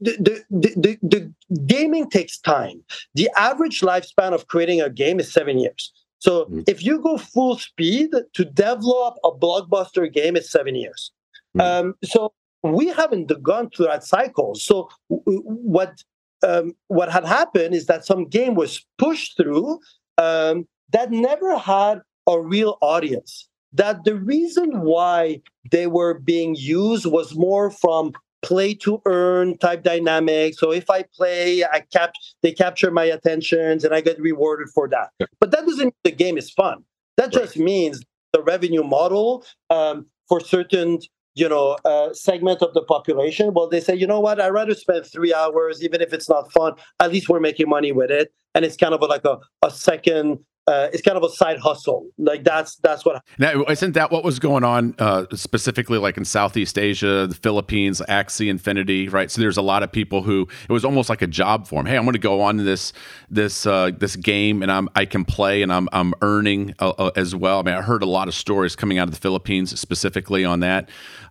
[0.00, 1.32] the, the, the, the,
[1.66, 2.84] gaming takes time.
[3.14, 5.92] The average lifespan of creating a game is seven years.
[6.18, 6.64] So mm.
[6.66, 11.12] if you go full speed to develop a blockbuster game, it's seven years.
[11.56, 11.62] Mm.
[11.62, 12.32] Um, so
[12.62, 14.54] we haven't gone through that cycle.
[14.54, 16.02] So what
[16.46, 19.80] um, what had happened is that some game was pushed through
[20.18, 23.48] um, that never had a real audience.
[23.72, 28.12] That the reason why they were being used was more from
[28.42, 30.58] play to earn type dynamic.
[30.58, 32.12] So if I play, I cap
[32.42, 35.10] they capture my attentions and I get rewarded for that.
[35.18, 35.26] Yeah.
[35.40, 36.84] But that doesn't mean the game is fun.
[37.16, 41.00] That just means the revenue model um, for certain
[41.34, 44.74] you know uh, segment of the population well they say you know what i'd rather
[44.74, 48.32] spend three hours even if it's not fun at least we're making money with it
[48.54, 52.06] and it's kind of like a, a second uh, it's kind of a side hustle.
[52.18, 53.24] Like that's that's what.
[53.38, 58.02] Now, isn't that what was going on uh, specifically, like in Southeast Asia, the Philippines,
[58.06, 59.30] Axie Infinity, right?
[59.30, 61.86] So there's a lot of people who it was almost like a job for them.
[61.86, 62.92] Hey, I'm going to go on this
[63.30, 67.10] this uh, this game, and I'm I can play, and I'm I'm earning uh, uh,
[67.16, 67.60] as well.
[67.60, 70.60] I mean, I heard a lot of stories coming out of the Philippines specifically on
[70.60, 70.90] that.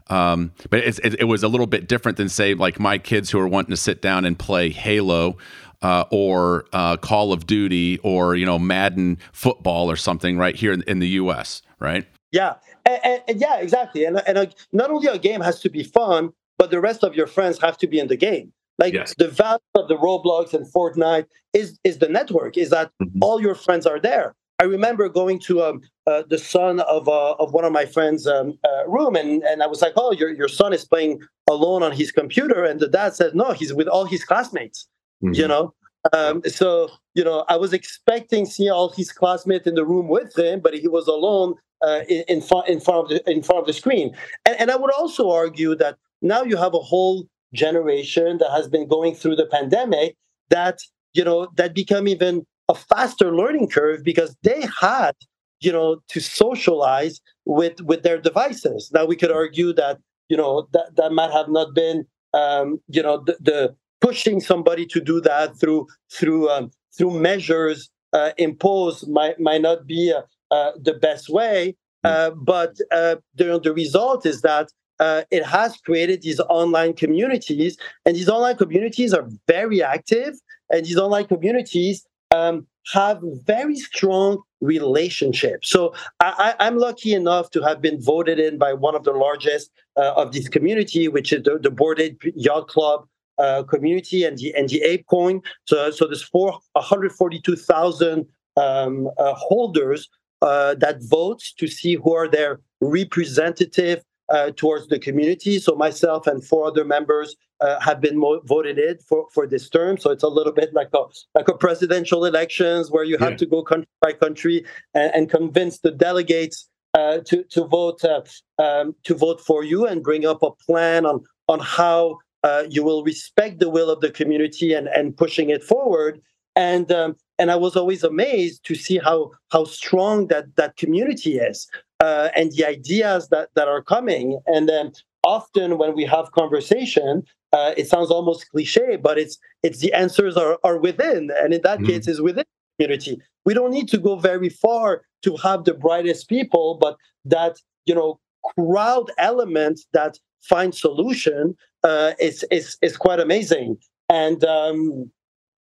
[0.10, 3.40] Um, but it, it, was a little bit different than say like my kids who
[3.40, 5.36] are wanting to sit down and play Halo
[5.82, 10.72] uh, or uh, Call of Duty or you know Madden football or something right here
[10.72, 11.62] in, in the U.S.
[11.80, 12.08] Right?
[12.32, 12.56] Yeah,
[12.86, 14.06] and, and, and yeah, exactly.
[14.06, 17.16] And and a, not only a game has to be fun, but the rest of
[17.16, 18.54] your friends have to be in the game.
[18.80, 19.16] Like yes.
[19.18, 22.58] the value of the Roblox and Fortnite is is the network.
[22.58, 23.20] Is that mm-hmm.
[23.22, 24.36] all your friends are there?
[24.60, 28.26] I remember going to um, uh, the son of uh, of one of my friends'
[28.26, 31.84] um, uh, room, and, and I was like, "Oh, your your son is playing alone
[31.84, 34.88] on his computer," and the dad said, "No, he's with all his classmates."
[35.24, 35.34] Mm-hmm.
[35.34, 35.74] you know?
[36.14, 40.38] Um, so you know i was expecting see all his classmates in the room with
[40.38, 43.60] him but he was alone uh, in, in, front, in front of the in front
[43.60, 44.16] of the screen.
[44.46, 48.68] And, and i would also argue that now you have a whole generation that has
[48.68, 50.16] been going through the pandemic
[50.50, 50.80] that
[51.14, 55.16] you know that become even a faster learning curve because they had
[55.60, 58.92] you know to socialize with with their devices.
[58.94, 60.00] Now we could argue that
[60.30, 64.86] you know that that might have not been um, you know the, the pushing somebody
[64.86, 70.22] to do that through through um, through measures uh, imposed might might not be uh,
[70.54, 71.76] uh, the best way.
[72.04, 72.08] Hmm.
[72.10, 74.70] Uh, but uh, the, the result is that
[75.00, 80.34] uh, it has created these online communities, and these online communities are very active,
[80.72, 85.70] and these online communities um, have very strong relationships.
[85.70, 89.70] So I, am lucky enough to have been voted in by one of the largest
[89.96, 93.08] of this community, which is the, the Ape Yacht Club
[93.38, 95.44] uh, community and the and the ApeCoin.
[95.66, 98.26] So so there's four 142,000
[98.56, 100.10] um, uh, holders
[100.42, 105.60] uh, that vote to see who are their representative uh, towards the community.
[105.60, 109.70] So myself and four other members uh, have been mo- voted in for, for this
[109.70, 109.98] term.
[109.98, 113.38] So it's a little bit like a like a presidential elections where you have yeah.
[113.38, 118.22] to go country by country and, and convince the delegates uh, to to vote uh,
[118.60, 122.84] um, to vote for you and bring up a plan on on how uh, you
[122.84, 126.22] will respect the will of the community and, and pushing it forward.
[126.56, 131.38] And um, and I was always amazed to see how how strong that that community
[131.38, 131.68] is
[132.00, 134.40] uh, and the ideas that that are coming.
[134.48, 137.24] And then often when we have conversation,
[137.54, 141.62] uh, it sounds almost cliche, but it's it's the answers are are within, and in
[141.64, 142.44] that mm case, is within
[142.78, 143.22] the community.
[143.46, 147.96] We don't need to go very far to have the brightest people, but that you
[147.96, 148.20] know
[148.56, 153.78] crowd element that find solution uh, is is is quite amazing.
[154.10, 155.12] And um,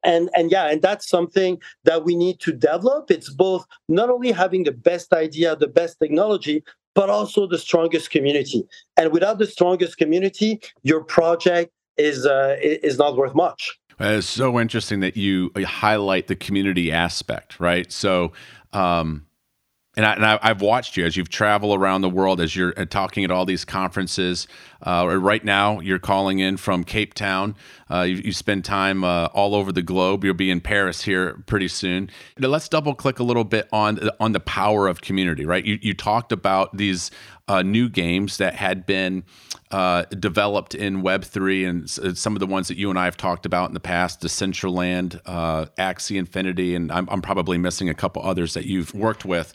[0.05, 3.11] and and yeah, and that's something that we need to develop.
[3.11, 6.63] It's both not only having the best idea, the best technology,
[6.95, 8.65] but also the strongest community.
[8.97, 13.79] And without the strongest community, your project is uh, is not worth much.
[13.99, 17.91] It's so interesting that you highlight the community aspect, right?
[17.93, 18.33] So.
[18.73, 19.26] Um,
[19.97, 23.25] and, I, have watched you as you've traveled around the world, as you're uh, talking
[23.25, 24.47] at all these conferences.
[24.87, 27.55] Uh, right now, you're calling in from Cape Town.
[27.91, 30.23] Uh, you, you, spend time uh, all over the globe.
[30.23, 32.11] You'll be in Paris here pretty soon.
[32.37, 35.47] Now, let's double click a little bit on on the power of community.
[35.47, 35.65] Right?
[35.65, 37.11] You, you talked about these
[37.49, 39.25] uh, new games that had been
[39.71, 43.17] uh, developed in Web three, and some of the ones that you and I have
[43.17, 47.95] talked about in the past, Decentraland, uh, Axie Infinity, and I'm, I'm probably missing a
[47.95, 49.55] couple others that you've worked with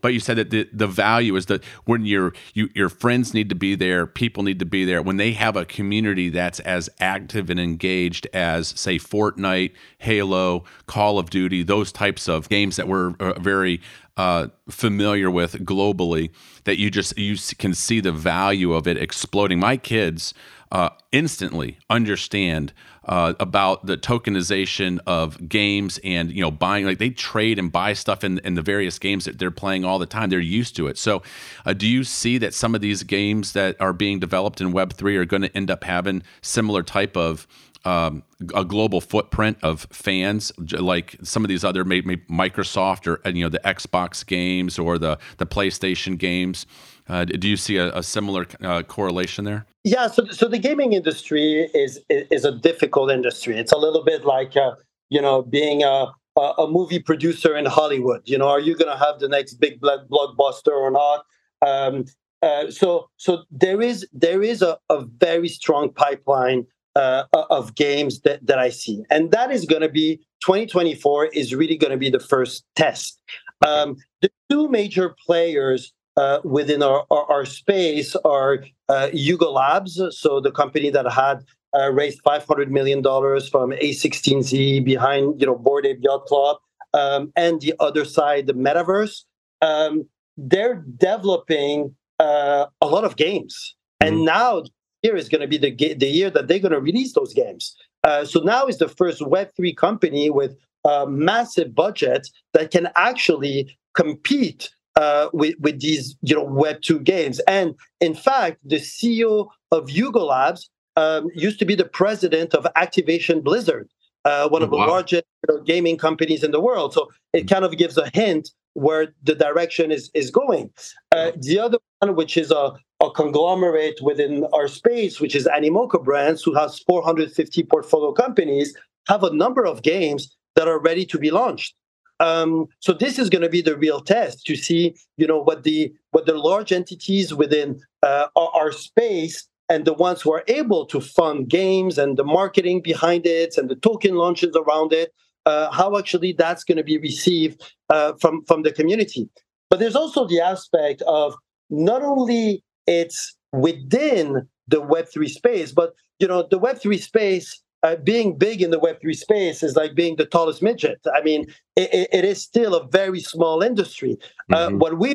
[0.00, 3.48] but you said that the, the value is that when your you, your friends need
[3.48, 5.02] to be there, people need to be there.
[5.02, 11.18] When they have a community that's as active and engaged as say Fortnite, Halo, Call
[11.18, 13.80] of Duty, those types of games that we're uh, very
[14.18, 16.30] uh, familiar with globally,
[16.64, 19.58] that you just you can see the value of it exploding.
[19.58, 20.34] My kids
[20.70, 22.72] uh, instantly understand
[23.04, 27.94] uh, about the tokenization of games and you know buying like they trade and buy
[27.94, 30.86] stuff in, in the various games that they're playing all the time they're used to
[30.86, 31.22] it so
[31.64, 34.92] uh, do you see that some of these games that are being developed in web
[34.92, 37.46] 3 are going to end up having similar type of
[37.88, 38.22] um,
[38.54, 43.48] a global footprint of fans, like some of these other maybe Microsoft or you know
[43.48, 46.66] the Xbox games or the the PlayStation games.
[47.08, 49.64] Uh, do you see a, a similar uh, correlation there?
[49.84, 53.56] Yeah, so so the gaming industry is is a difficult industry.
[53.58, 54.72] It's a little bit like uh,
[55.08, 58.22] you know being a a movie producer in Hollywood.
[58.26, 61.24] You know, are you going to have the next big blockbuster or not?
[61.66, 62.04] Um,
[62.42, 66.66] uh, so so there is there is a, a very strong pipeline
[66.98, 71.54] uh, of games that, that I see, and that is going to be 2024 is
[71.54, 73.20] really going to be the first test.
[73.66, 80.00] Um, the two major players uh, within our, our, our, space are uh, Yuga Labs,
[80.10, 81.44] so the company that had
[81.76, 86.56] uh, raised 500 million dollars from A16Z behind you know Bored Ape Yacht Club,
[86.94, 89.24] um, and the Otherside, the Metaverse.
[89.62, 94.14] Um, they're developing uh, a lot of games, mm-hmm.
[94.14, 94.64] and now
[95.02, 97.76] here is going to be the the year that they're going to release those games.
[98.04, 102.88] Uh, so now is the first Web three company with a massive budget that can
[102.96, 107.40] actually compete uh, with, with these you know Web two games.
[107.40, 112.66] And in fact, the CEO of Yuga Labs um, used to be the president of
[112.76, 113.88] Activision Blizzard,
[114.24, 116.92] uh, one of the largest you know, gaming companies in the world.
[116.92, 120.70] So it kind of gives a hint where the direction is is going.
[121.12, 126.02] Uh, the other one, which is a, a conglomerate within our space, which is Animoca
[126.02, 128.74] Brands, who has 450 portfolio companies,
[129.06, 131.74] have a number of games that are ready to be launched.
[132.20, 135.62] Um, so this is going to be the real test to see, you know, what
[135.62, 140.42] the what the large entities within uh, our, our space and the ones who are
[140.48, 145.12] able to fund games and the marketing behind it and the token launches around it
[145.48, 149.28] uh, how actually that's going to be received uh, from from the community.
[149.70, 151.34] But there's also the aspect of
[151.70, 158.36] not only it's within the Web3 space, but you know the Web3 space uh, being
[158.36, 160.98] big in the Web3 space is like being the tallest midget.
[161.14, 164.18] I mean, it, it is still a very small industry.
[164.52, 164.78] Uh, mm-hmm.
[164.78, 165.14] what we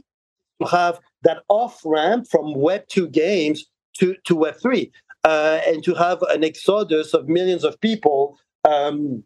[0.71, 3.65] have that off ramp from Web2 games
[3.97, 4.91] to, to Web3,
[5.23, 9.23] uh, and to have an exodus of millions of people um,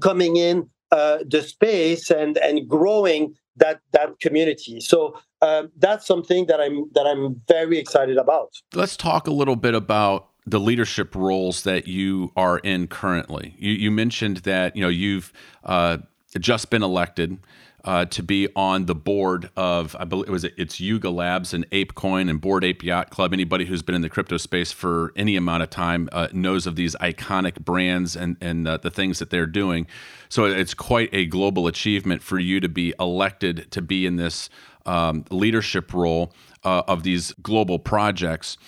[0.00, 4.80] coming in uh, the space and and growing that that community.
[4.80, 8.54] So um, that's something that I'm that I'm very excited about.
[8.74, 13.54] Let's talk a little bit about the leadership roles that you are in currently.
[13.58, 15.32] You, you mentioned that you know you've
[15.64, 15.98] uh,
[16.38, 17.38] just been elected
[17.84, 21.68] uh, to be on the board of I believe it was it's Yuga Labs and
[21.70, 23.32] ApeCoin and Bored Ape Yacht Club.
[23.32, 26.76] Anybody who's been in the crypto space for any amount of time uh, knows of
[26.76, 29.86] these iconic brands and and uh, the things that they're doing.
[30.28, 34.50] So it's quite a global achievement for you to be elected to be in this
[34.84, 36.32] um, leadership role
[36.64, 38.58] uh, of these global projects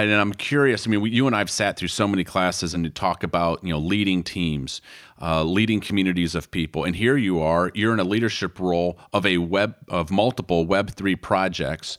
[0.00, 0.86] and I'm curious.
[0.86, 3.62] I mean, we, you and I have sat through so many classes and talk about
[3.62, 4.80] you know leading teams,
[5.20, 7.70] uh, leading communities of people, and here you are.
[7.74, 11.98] You're in a leadership role of a web of multiple Web three projects,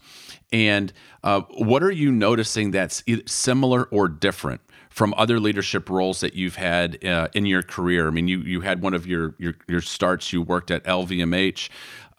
[0.52, 0.92] and
[1.24, 4.62] uh, what are you noticing that's similar or different?
[4.90, 8.62] From other leadership roles that you've had uh, in your career, I mean, you you
[8.62, 10.32] had one of your your, your starts.
[10.32, 11.70] You worked at LVMH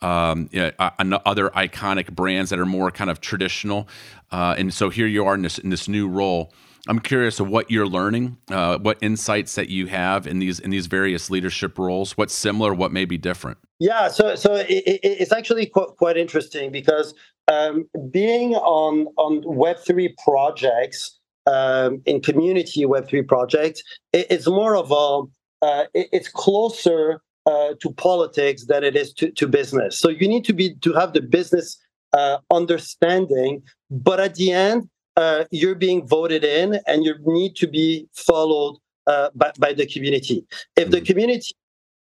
[0.01, 3.87] um, other iconic brands that are more kind of traditional.
[4.35, 6.53] Uh, and so here you are in this in this new role.
[6.89, 10.71] I'm curious of what you're learning, uh, what insights that you have in these in
[10.71, 12.17] these various leadership roles.
[12.17, 13.57] What's similar, what may be different.
[13.79, 17.13] Yeah, so so it, it, it's actually quite, interesting because
[17.47, 21.17] um, being on on Web three projects
[21.47, 23.81] um, in community Web three projects,
[24.11, 29.31] it, it's more of a uh, it's closer uh, to politics than it is to,
[29.31, 29.97] to business.
[29.97, 31.79] So you need to be to have the business
[32.15, 37.67] uh, understanding, but at the end, uh, you're being voted in, and you need to
[37.67, 38.77] be followed
[39.07, 40.45] uh, by, by, the community.
[40.75, 41.05] If the mm-hmm.
[41.05, 41.53] community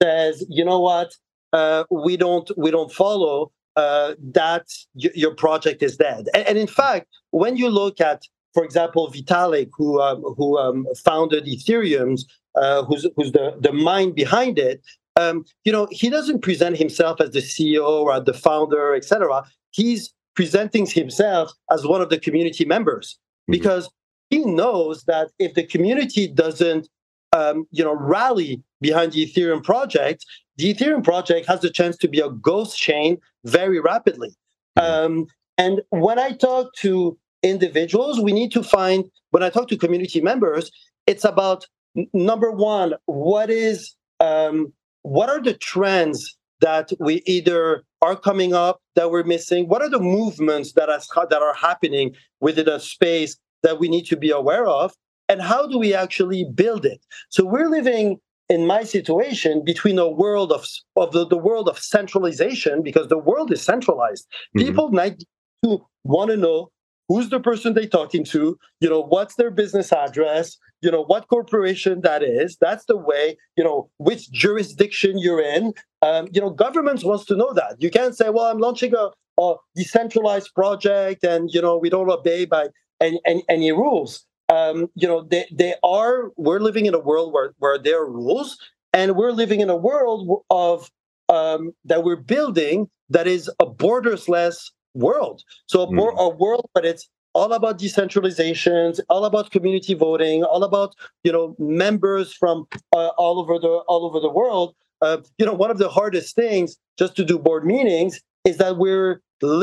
[0.02, 1.14] says, you know what,
[1.52, 6.28] uh, we don't we don't follow, uh, that y- your project is dead.
[6.34, 8.22] And, and, in fact, when you look at,
[8.52, 12.26] for example, Vitalik, who um, who um, founded Ethereum's,
[12.56, 14.82] uh, who's who's the, the mind behind it,
[15.16, 19.44] um, you know, he doesn't present himself as the CEO or the founder, etc.
[19.70, 23.54] He's presenting himself as one of the community members mm-hmm.
[23.54, 23.90] because
[24.30, 26.88] he knows that if the community doesn't,
[27.32, 30.24] um, you know, rally behind the Ethereum project,
[30.56, 34.32] the Ethereum project has the chance to be a ghost chain very rapidly.
[34.78, 35.06] Mm-hmm.
[35.06, 35.26] Um,
[35.64, 40.20] and when I talk to individuals, we need to find, when I talk to community
[40.20, 40.70] members,
[41.08, 41.66] it's about
[41.96, 44.72] n- number one, what is um,
[45.02, 49.68] what are the trends that we either are coming up that we're missing?
[49.68, 54.06] What are the movements that are, that are happening within a space that we need
[54.06, 54.92] to be aware of?
[55.28, 57.04] And how do we actually build it?
[57.28, 61.78] So we're living in my situation between a world of, of the, the world of
[61.78, 64.26] centralization because the world is centralized.
[64.56, 64.66] Mm-hmm.
[64.66, 65.18] People need
[65.64, 66.70] to want to know
[67.08, 71.26] who's the person they're talking to, you know, what's their business address, you know what
[71.26, 76.50] corporation that is that's the way you know which jurisdiction you're in um, you know
[76.50, 79.08] governments wants to know that you can't say well i'm launching a,
[79.42, 82.68] a decentralized project and you know we don't obey by
[83.00, 84.24] any, any, any rules.
[84.48, 86.30] Um, you know, they, they are.
[86.36, 88.56] We're living in a world where where there are rules,
[88.92, 90.90] and we're living in a world of
[91.28, 95.42] um, that we're building that is a borderless world.
[95.66, 96.18] So a, mm.
[96.18, 100.94] a world, but it's all about decentralizations, all about community voting, all about
[101.24, 104.74] you know members from uh, all over the all over the world.
[105.00, 108.76] Uh, you know, one of the hardest things just to do board meetings is that
[108.76, 109.22] we're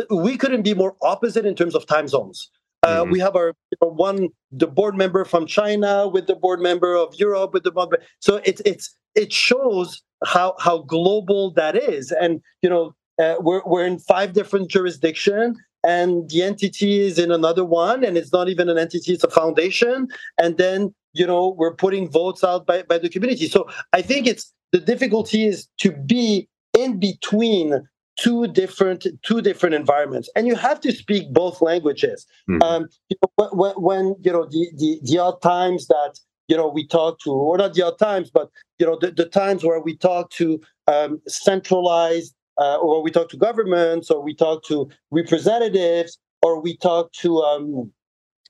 [0.09, 2.49] we couldn't be more opposite in terms of time zones.
[2.83, 3.11] Uh, mm-hmm.
[3.11, 6.95] We have our you know, one the board member from China with the board member
[6.95, 7.97] of Europe with the board.
[8.19, 13.61] So it's it's it shows how how global that is, and you know uh, we're
[13.65, 18.49] we're in five different jurisdictions and the entity is in another one and it's not
[18.49, 20.07] even an entity it's a foundation.
[20.37, 23.47] And then you know we're putting votes out by, by the community.
[23.47, 27.87] So i think it's the difficulty is to be in between
[28.17, 30.29] two different two different environments.
[30.35, 32.25] And you have to speak both languages.
[32.49, 32.63] Mm.
[32.63, 36.67] um, you know, when, when, you know the, the the odd times that you know
[36.67, 38.49] we talk to or not the odd times but
[38.79, 43.29] you know the, the times where we talk to um, centralized uh, or we talk
[43.29, 47.91] to governments, or we talk to representatives, or we talk to um,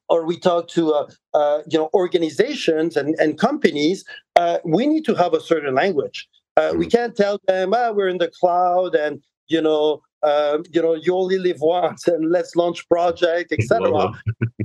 [0.10, 4.04] or we talk to uh, uh, you know organizations and, and companies,
[4.36, 6.28] uh, we need to have a certain language.
[6.58, 6.78] Mm-hmm.
[6.78, 10.94] We can't tell them, ah, we're in the cloud and you know um, you know
[10.94, 13.88] you only live once and let's launch project, etc.
[13.88, 14.14] YOLO.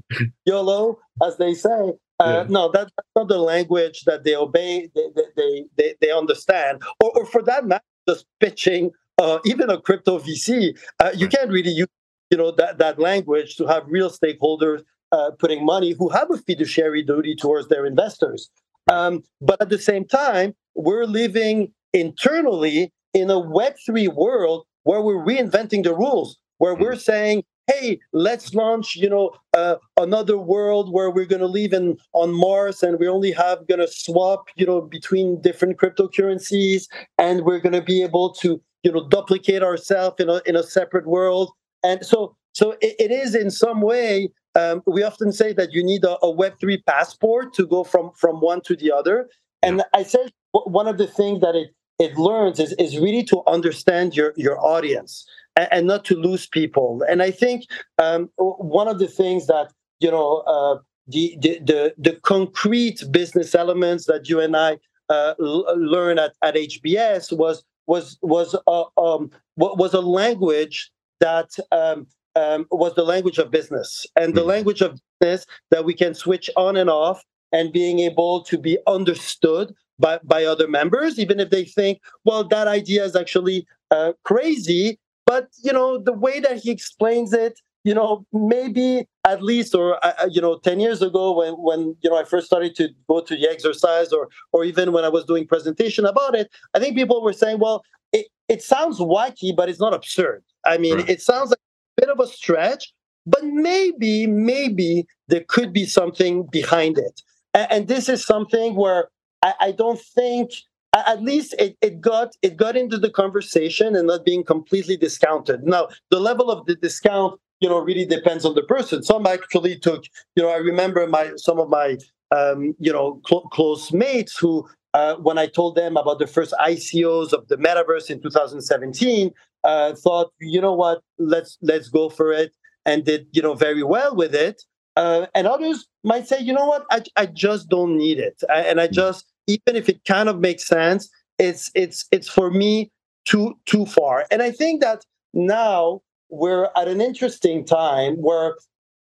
[0.47, 1.93] YOLO, as they say.
[2.21, 2.47] Uh, yeah.
[2.49, 4.91] No, that's not the language that they obey.
[4.95, 8.91] They they they, they understand, or, or for that matter, just pitching
[9.21, 11.87] uh, even a crypto VC, uh, you can't really use
[12.31, 16.39] you know that that language to have real stakeholders uh, putting money who have a
[16.39, 18.51] fiduciary duty towards their investors.
[18.91, 25.03] Um, but at the same time, we're living internally in a Web three world where
[25.03, 30.93] we're reinventing the rules, where we're saying, "Hey, let's launch, you know, uh, another world
[30.93, 34.45] where we're going to live in on Mars, and we only have going to swap,
[34.57, 36.85] you know, between different cryptocurrencies,
[37.19, 40.63] and we're going to be able to you know duplicate ourselves in a in a
[40.63, 41.51] separate world.
[41.83, 45.85] And so so it, it is in some way um, we often say that you
[45.85, 49.29] need a, a web3 passport to go from from one to the other.
[49.63, 51.69] And i said one of the things that it
[51.99, 55.27] it learns is, is really to understand your your audience
[55.57, 57.03] and, and not to lose people.
[57.09, 57.65] And i think
[57.99, 60.79] um, one of the things that you know uh,
[61.11, 64.79] the, the, the the concrete business elements that you and I
[65.09, 71.51] uh, l- learn at, at HBS was was was a um, was a language that
[71.73, 74.51] um, um, was the language of business and the mm-hmm.
[74.51, 78.79] language of business that we can switch on and off and being able to be
[78.87, 84.13] understood by, by other members even if they think well that idea is actually uh,
[84.25, 89.75] crazy but you know the way that he explains it you know, maybe at least,
[89.75, 92.75] or uh, uh, you know, ten years ago when when you know I first started
[92.77, 96.51] to go to the exercise, or or even when I was doing presentation about it,
[96.75, 100.43] I think people were saying, well, it, it sounds wacky, but it's not absurd.
[100.67, 101.09] I mean, right.
[101.09, 101.59] it sounds like
[101.99, 102.93] a bit of a stretch,
[103.27, 107.23] but maybe maybe there could be something behind it,
[107.55, 109.09] and, and this is something where
[109.43, 110.51] I, I don't think
[110.93, 115.63] at least it, it got it got into the conversation and not being completely discounted.
[115.63, 119.03] Now, the level of the discount you know really depends on the person.
[119.03, 120.05] Some actually took
[120.37, 121.99] you know i remember my some of my
[122.31, 126.55] um, you know cl- close mates who uh, when i told them about the first
[126.61, 129.33] icos of the metaverse in 2017
[129.65, 131.03] uh, thought you know what?
[131.19, 132.55] Let's let's go for it
[132.87, 134.63] and did you know very well with it.
[134.97, 136.87] Uh, and others might say you know what?
[136.91, 138.43] I, I just don't need it.
[138.49, 138.93] I, and i hmm.
[138.93, 142.91] just even if it kind of makes sense it's it's it's for me
[143.25, 144.27] too too far.
[144.31, 146.01] And i think that now
[146.31, 148.55] we're at an interesting time where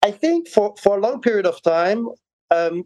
[0.03, 2.07] I think for, for a long period of time,
[2.51, 2.85] um,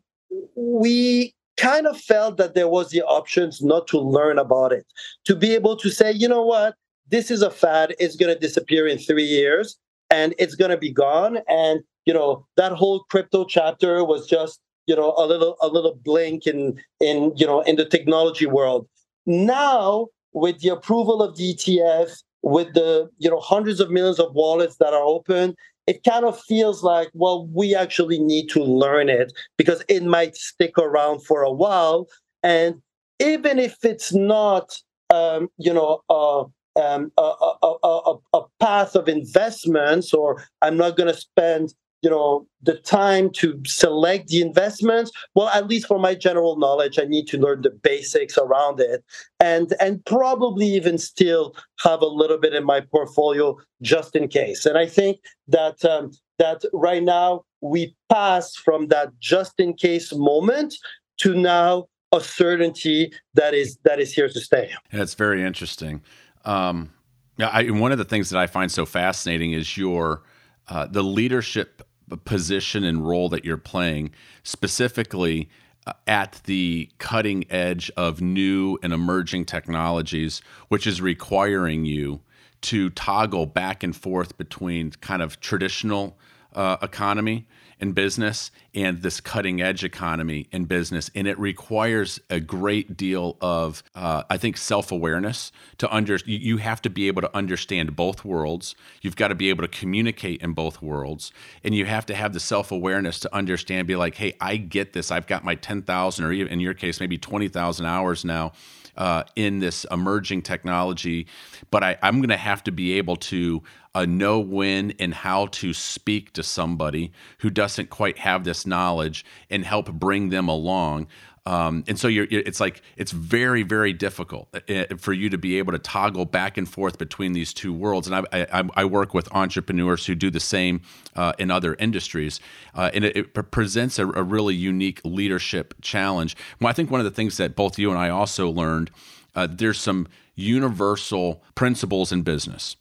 [0.56, 4.86] we kind of felt that there was the options not to learn about it,
[5.26, 6.76] to be able to say, you know what,
[7.10, 9.78] this is a fad, it's going to disappear in three years
[10.10, 11.40] and it's going to be gone.
[11.48, 16.00] And, you know, that whole crypto chapter was just, you know, a little, a little
[16.04, 18.88] blink in, in, you know, in the technology world.
[19.26, 24.34] Now, with the approval of the ETF, with the you know hundreds of millions of
[24.34, 25.56] wallets that are open
[25.88, 30.36] it kind of feels like well we actually need to learn it because it might
[30.36, 32.08] stick around for a while.
[32.44, 32.82] And
[33.20, 34.74] even if it's not
[35.10, 36.44] um, you know uh,
[36.80, 42.10] um, a, a, a, a, path of investments or i'm not going to spend you
[42.10, 45.12] know the time to select the investments.
[45.36, 49.04] Well at least for my general knowledge i need to learn the basics around it
[49.40, 54.66] and and probably even still have a little bit in my portfolio just in case.
[54.66, 60.14] And i think that um, that right now we pass from that just in case
[60.14, 60.76] moment
[61.18, 64.72] to now a certainty that is that is here to stay.
[64.92, 66.02] That's very interesting.
[66.44, 66.92] Um,
[67.40, 70.24] I, one of the things that i find so fascinating is your
[70.68, 71.82] uh, the leadership
[72.18, 74.12] position and role that you're playing,
[74.44, 75.50] specifically
[75.88, 82.22] uh, at the cutting edge of new and emerging technologies, which is requiring you
[82.62, 86.18] to toggle back and forth between kind of traditional
[86.54, 87.48] uh, economy
[87.82, 91.10] in business and this cutting edge economy in business.
[91.16, 96.18] And it requires a great deal of, uh, I think, self awareness to under.
[96.26, 98.76] You have to be able to understand both worlds.
[99.02, 101.32] You've got to be able to communicate in both worlds,
[101.64, 103.88] and you have to have the self awareness to understand.
[103.88, 105.12] Be like, hey, I get this.
[105.12, 108.54] I've got my ten thousand, or even in your case, maybe twenty thousand hours now.
[108.98, 111.26] Uh, in this emerging technology,
[111.72, 113.64] but I, I'm going to have to be able to
[113.94, 119.26] uh, know when and how to speak to somebody who doesn't quite have this knowledge
[119.50, 121.08] and help bring them along.
[121.46, 125.40] Um, and so you're, it's like it's very, very difficult uh, uh, for you to
[125.40, 128.08] be able to toggle back and forth between these two worlds.
[128.08, 130.82] And I, I, I work with entrepreneurs who do the same
[131.16, 132.40] uh, in other industries,
[132.76, 136.38] uh, and it, it presents a, a, really unique leadership challenge.
[136.60, 138.92] Well, I think one of the things that both you and I also learned
[139.34, 142.76] uh, there's some universal principles in business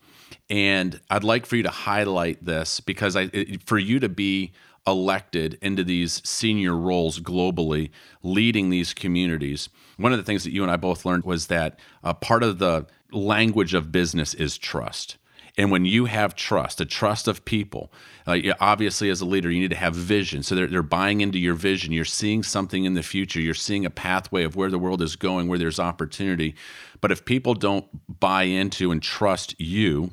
[0.51, 4.53] and I'd like for you to highlight this because I, it, for you to be
[4.87, 7.91] elected into these senior roles globally,
[8.23, 11.79] leading these communities, one of the things that you and I both learned was that
[12.03, 15.17] uh, part of the language of business is trust.
[15.59, 17.93] And when you have trust, a trust of people,
[18.27, 20.43] uh, obviously as a leader, you need to have vision.
[20.43, 21.93] So they're, they're buying into your vision.
[21.93, 23.41] You're seeing something in the future.
[23.41, 26.55] You're seeing a pathway of where the world is going, where there's opportunity.
[27.01, 27.87] But if people don't
[28.21, 30.13] buy into and trust you,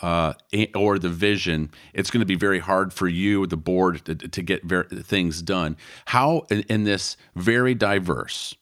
[0.00, 0.34] uh,
[0.74, 4.42] or the vision, it's going to be very hard for you, the board, to, to
[4.42, 5.76] get ver- things done.
[6.06, 8.54] How, in, in this very diverse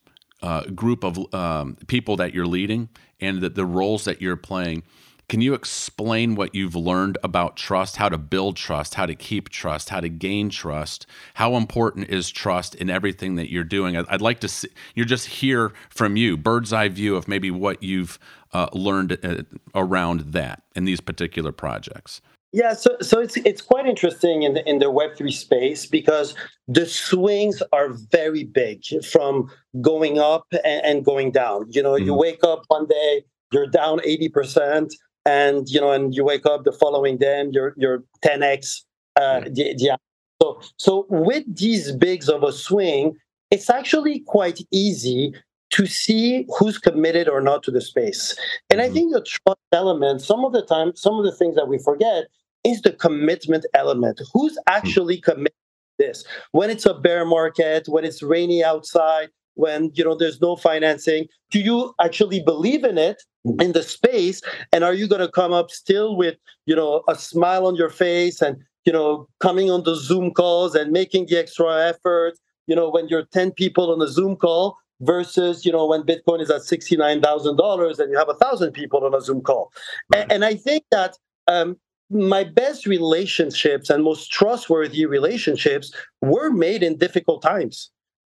[0.42, 2.88] uh, group of um, people that you're leading
[3.20, 4.82] and the, the roles that you're playing,
[5.28, 9.48] can you explain what you've learned about trust, how to build trust, how to keep
[9.48, 11.04] trust, how to gain trust?
[11.34, 13.96] How important is trust in everything that you're doing?
[13.96, 17.82] I'd, like to see, you're just hear from you, bird's eye view of maybe what
[17.82, 18.20] you've
[18.56, 19.42] uh, learned uh,
[19.74, 22.22] around that in these particular projects.
[22.52, 26.34] Yeah, so so it's it's quite interesting in the in the Web three space because
[26.66, 29.50] the swings are very big from
[29.82, 31.66] going up and, and going down.
[31.68, 32.06] You know, mm-hmm.
[32.06, 34.94] you wake up one day, you're down eighty percent,
[35.26, 38.86] and you know, and you wake up the following day, and you're you're ten x.
[39.16, 39.98] Uh, the, the,
[40.40, 43.16] so so with these bigs of a swing,
[43.50, 45.34] it's actually quite easy
[45.76, 48.34] to see who's committed or not to the space.
[48.70, 48.90] And mm-hmm.
[48.90, 51.78] I think the trust element, some of the time, some of the things that we
[51.78, 52.28] forget
[52.64, 54.22] is the commitment element.
[54.32, 54.62] Who's mm.
[54.68, 55.32] actually mm-hmm.
[55.32, 55.52] committed
[55.98, 56.24] to this?
[56.52, 61.26] When it's a bear market, when it's rainy outside, when you know there's no financing,
[61.50, 63.60] do you actually believe in it mm.
[63.62, 64.40] in the space?
[64.72, 68.40] And are you gonna come up still with you know a smile on your face
[68.40, 68.56] and
[68.86, 72.38] you know coming on the Zoom calls and making the extra effort?
[72.66, 76.40] You know, when you're 10 people on a Zoom call, versus you know when bitcoin
[76.40, 79.72] is at $69000 and you have a thousand people on a zoom call
[80.12, 80.22] right.
[80.22, 81.16] and, and, i think that
[81.48, 81.76] um,
[82.10, 85.92] my best relationships and most trustworthy relationships
[86.22, 87.90] were made in difficult times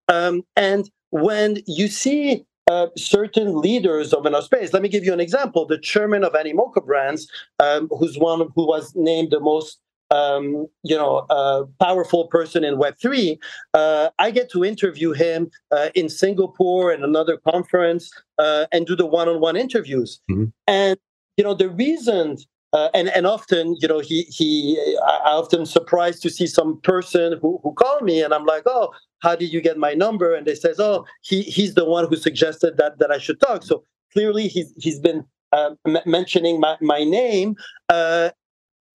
[0.07, 4.73] um, and when you see uh, certain leaders of an space.
[4.73, 5.65] Let me give you an example.
[5.65, 9.79] The chairman of Animoca Brands, um, who's one who was named the most
[10.13, 13.37] um, you know, a powerful person in Web3,
[13.73, 18.95] uh, I get to interview him uh, in Singapore and another conference uh, and do
[18.95, 20.21] the one on one interviews.
[20.29, 20.45] Mm-hmm.
[20.67, 20.97] And,
[21.37, 22.37] you know, the reason.
[22.73, 24.75] Uh, and and often, you know, he he.
[25.05, 28.91] I often surprised to see some person who who called me, and I'm like, oh,
[29.19, 30.33] how did you get my number?
[30.33, 33.61] And they says, oh, he he's the one who suggested that that I should talk.
[33.61, 37.55] So clearly, he's he's been uh, m- mentioning my, my name.
[37.89, 38.31] Uh,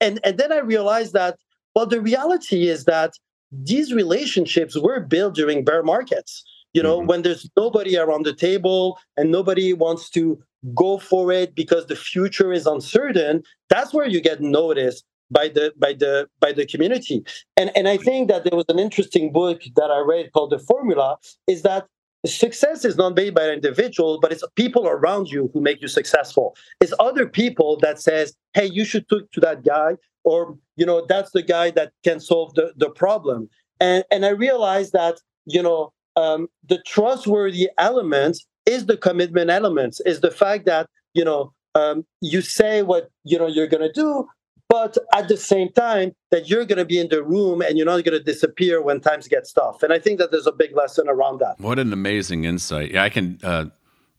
[0.00, 1.38] and and then I realized that
[1.74, 3.12] well, the reality is that
[3.52, 6.42] these relationships were built during bear markets.
[6.74, 7.06] You know, mm-hmm.
[7.06, 10.42] when there's nobody around the table and nobody wants to
[10.74, 15.72] go for it because the future is uncertain, that's where you get noticed by the
[15.78, 17.24] by the by the community.
[17.56, 20.58] And and I think that there was an interesting book that I read called The
[20.58, 21.86] Formula, is that
[22.26, 25.88] success is not made by an individual, but it's people around you who make you
[25.88, 26.56] successful.
[26.80, 31.04] It's other people that says, "Hey, you should talk to that guy," or you know,
[31.06, 33.48] that's the guy that can solve the the problem.
[33.80, 40.00] And and I realized that you know um, the trustworthy element is the commitment element.
[40.04, 43.92] Is the fact that you know um, you say what you know you're going to
[43.92, 44.26] do,
[44.68, 47.86] but at the same time that you're going to be in the room and you're
[47.86, 49.82] not going to disappear when times get tough.
[49.82, 51.58] And I think that there's a big lesson around that.
[51.58, 52.92] What an amazing insight!
[52.92, 53.66] Yeah, I can uh,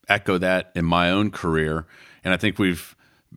[0.07, 1.85] echo that in my own career,
[2.23, 2.95] and I think we've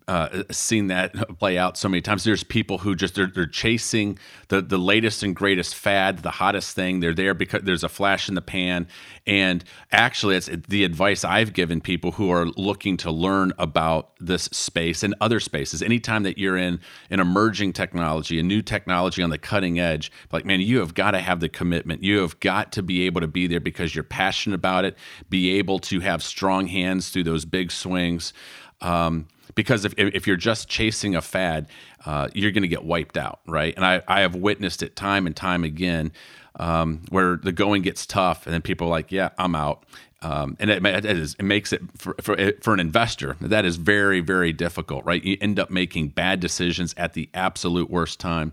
[0.08, 2.24] uh, seen that play out so many times.
[2.24, 4.18] There's people who just they're, they're, chasing
[4.48, 7.00] the the latest and greatest fad, the hottest thing.
[7.00, 8.88] They're there because there's a flash in the pan.
[9.26, 9.62] And
[9.92, 15.02] actually, it's the advice I've given people who are looking to learn about this space
[15.02, 15.82] and other spaces.
[15.82, 16.80] Anytime that you're in
[17.10, 21.12] an emerging technology, a new technology on the cutting edge, like man, you have got
[21.12, 22.02] to have the commitment.
[22.02, 24.96] You have got to be able to be there because you're passionate about it.
[25.30, 28.32] Be able to have strong hands through those big swings.
[28.80, 31.66] Um, because if, if you're just chasing a fad,
[32.04, 33.74] uh, you're going to get wiped out, right?
[33.76, 36.12] And I, I have witnessed it time and time again
[36.56, 39.84] um, where the going gets tough and then people are like, yeah, I'm out.
[40.22, 43.74] Um, and it, it, is, it, makes it for, for, for, an investor that is
[43.74, 48.52] very very difficult right you end up making bad decisions at the absolute worst time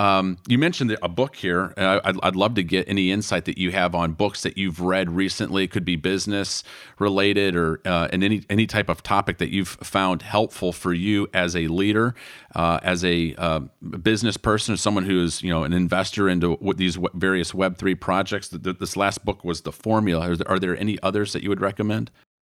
[0.00, 1.74] um, you mentioned a book here.
[1.76, 4.80] Uh, I'd, I'd, love to get any insight that you have on books that you've
[4.80, 5.64] read recently.
[5.64, 6.64] It could be business
[6.98, 11.54] related or uh, any any type of topic that you've found helpful for you as
[11.54, 12.14] a leader,
[12.54, 13.60] uh, as a uh,
[14.02, 17.94] business person, or someone who is you know an investor into these various Web three
[17.94, 18.48] projects.
[18.48, 20.34] This last book was the formula.
[20.46, 22.10] Are there, any others that you would recommend?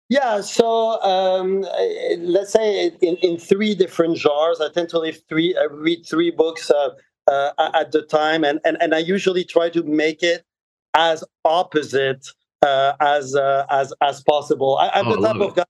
[0.08, 1.66] Yeah, so um,
[2.20, 4.62] let's say in, in three different jars.
[4.62, 6.72] I tend to leave three, I read three books
[7.58, 10.44] uh, at the time, and, and and I usually try to make it
[10.94, 12.28] as opposite
[12.62, 14.78] uh, as uh, as as possible.
[14.78, 15.66] I, am oh, the type of guy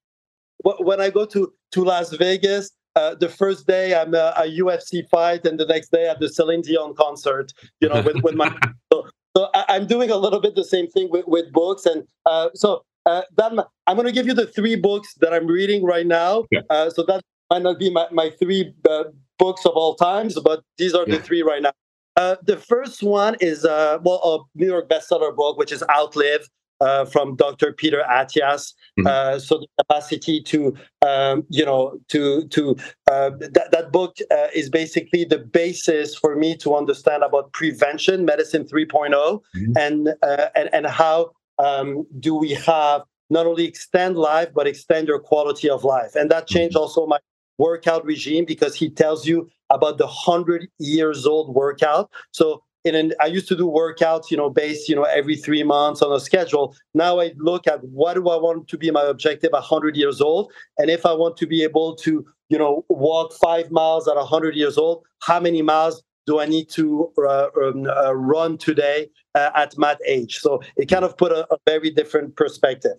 [0.80, 2.72] when I go to to Las Vegas.
[2.96, 6.30] Uh, the first day I'm a, a, UFC fight, and the next day at the
[6.30, 7.52] Celine Dion concert.
[7.80, 8.56] You know, with, with my
[8.94, 12.04] so, so I, am doing a little bit the same thing with, with books, and
[12.28, 13.52] uh, so uh, that
[13.88, 16.46] I'm going to give you the three books that I'm reading right now.
[16.52, 16.62] Yeah.
[16.70, 19.06] Uh, so that might not be my, my three uh,
[19.38, 21.18] books of all times, but these are yeah.
[21.18, 21.74] the three right now.
[22.16, 26.48] Uh, the first one is uh, well a New York bestseller book, which is Outlive.
[26.82, 27.72] Uh, from Dr.
[27.72, 29.08] Peter Attias, mm-hmm.
[29.08, 32.76] Uh, so the capacity to, um, you know, to to
[33.10, 38.26] uh, that that book uh, is basically the basis for me to understand about prevention,
[38.26, 39.72] medicine 3.0, mm-hmm.
[39.78, 40.10] and
[40.56, 45.70] and and how um, do we have not only extend life but extend your quality
[45.70, 46.82] of life, and that changed mm-hmm.
[46.82, 47.20] also my
[47.58, 53.14] workout regime because he tells you about the 100 years old workout so in an,
[53.22, 56.20] I used to do workouts, you know, based, you know, every three months on a
[56.20, 56.76] schedule.
[56.94, 60.22] Now I look at what do I want to be my objective at 100 years
[60.22, 64.16] old, and if I want to be able to, you know, walk five miles at
[64.16, 69.10] 100 years old, how many miles do I need to uh, um, uh, run today
[69.36, 70.40] uh, at my age?
[70.40, 72.98] So it kind of put a, a very different perspective.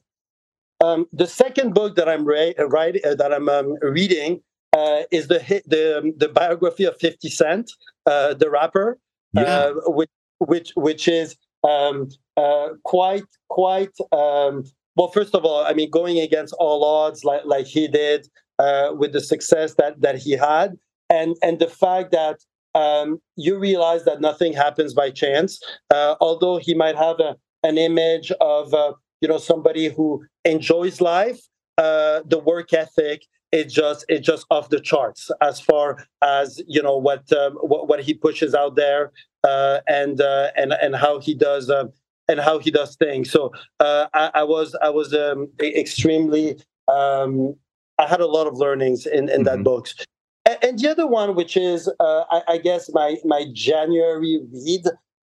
[0.81, 4.41] Um, the second book that I'm ra- writing, uh, that I'm um, reading
[4.72, 7.70] uh, is the the um, the biography of Fifty Cent,
[8.07, 8.99] uh, the rapper,
[9.33, 9.43] yeah.
[9.43, 14.64] Uh, which which which is um, uh, quite quite um,
[14.97, 15.09] well.
[15.09, 18.27] First of all, I mean, going against all odds, like like he did
[18.59, 20.72] uh, with the success that that he had,
[21.09, 22.41] and and the fact that
[22.75, 25.61] um, you realize that nothing happens by chance.
[26.20, 28.75] although he might have a, an image of
[29.25, 31.41] you know somebody who enjoys life
[31.79, 33.22] uh, the work ethic
[33.53, 37.89] it just it just off the charts as far as you know what um, what,
[37.89, 39.12] what, he pushes out there
[39.45, 41.87] uh, and uh, and and how he does uh,
[42.29, 43.51] and how he does things so
[43.81, 47.55] uh, I, I, was i was um, extremely um,
[47.99, 49.45] i had a lot of learnings in in mm-hmm.
[49.45, 49.89] that book
[50.45, 54.85] and, and, the other one which is uh, I, I, guess my my january read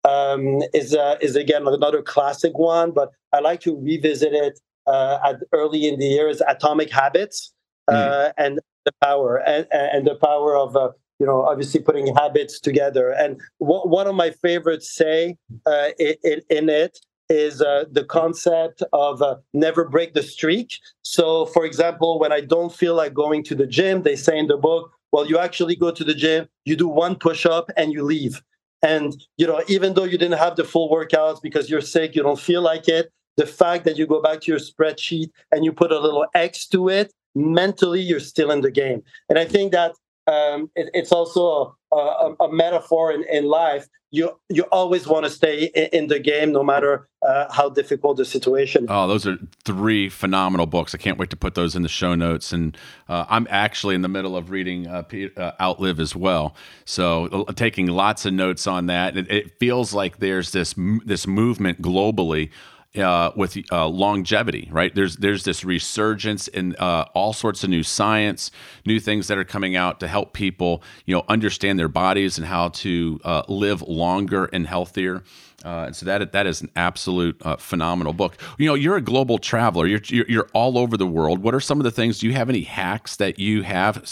[0.08, 5.20] um, is uh, is again another classic one, but I like to revisit it uh,
[5.24, 6.30] at early in the year.
[6.30, 7.54] Is Atomic Habits
[7.90, 8.32] mm.
[8.38, 10.90] and the power and, and the power of uh,
[11.20, 13.12] you know obviously putting habits together.
[13.12, 15.36] And w- one of my favorites say
[15.66, 17.00] uh, in, in it
[17.30, 20.70] is uh, the concept of uh, never break the streak.
[21.02, 24.48] So, for example, when I don't feel like going to the gym, they say in
[24.48, 27.92] the book, well, you actually go to the gym, you do one push up, and
[27.92, 28.42] you leave.
[28.82, 32.24] And you know, even though you didn't have the full workouts because you're sick, you
[32.24, 33.12] don't feel like it.
[33.38, 36.68] The fact that you go back to your spreadsheet and you put a little X
[36.70, 39.04] to it, mentally you're still in the game.
[39.30, 39.94] And I think that
[40.28, 45.30] um, it, it's also a, a, metaphor in, in life, you you always want to
[45.30, 48.86] stay in, in, the game no matter uh, how difficult the situation.
[48.88, 50.96] Oh, those are three phenomenal books.
[50.96, 52.54] I can't wait to put those in the show notes.
[52.54, 52.78] And
[53.10, 55.04] uh, I'm actually in the middle of reading uh,
[55.36, 59.18] uh Outlive as well, so uh, taking lots of notes on that.
[59.18, 60.74] It, it feels like there's this
[61.06, 62.52] this movement globally
[62.96, 64.94] uh, with uh, longevity, right?
[64.94, 68.52] There's there's this resurgence in uh, all sorts of new science,
[68.86, 72.48] new things that are coming out to help people, you know, understand their bodies and
[72.48, 75.24] how to uh, live longer and healthier.
[75.66, 78.38] Uh, and so that that is an absolute uh, phenomenal book.
[78.60, 79.88] You know, you're a global traveler.
[79.88, 81.40] You're, you're, you're all over the world.
[81.40, 82.20] What are some of the things?
[82.20, 84.08] Do you have any hacks that you have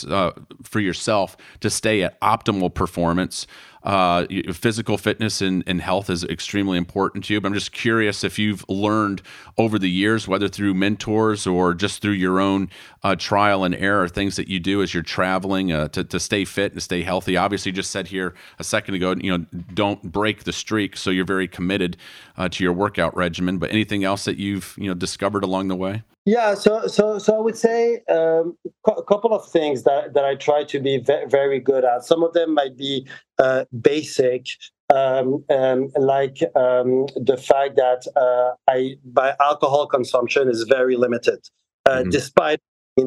[0.63, 3.45] for yourself to stay at optimal performance?
[3.86, 7.40] Uh, physical fitness and, and health is extremely important to you.
[7.40, 9.22] But I'm just curious if you've learned
[9.58, 12.70] over the years, whether through mentors or just through your own
[13.04, 16.46] uh, trial and error, things that you do as you're traveling uh, to, to stay
[16.46, 17.38] fit and stay healthy.
[17.38, 20.98] Obviously, you just said here a second ago, you know, don't break the streak.
[20.98, 21.98] So you're very committed
[22.38, 23.60] uh, to your workout regimen.
[23.60, 26.02] But anything else that you've you know discovered along the way?
[26.26, 28.57] Yeah, so so so I would say um,
[28.88, 32.03] a couple of things that that I try to be ve- very good at.
[32.03, 33.07] Some of them might be
[33.38, 34.47] uh, basic,
[34.93, 41.47] um, um, like um, the fact that uh, I my alcohol consumption is very limited,
[41.86, 42.09] uh, mm-hmm.
[42.09, 42.59] despite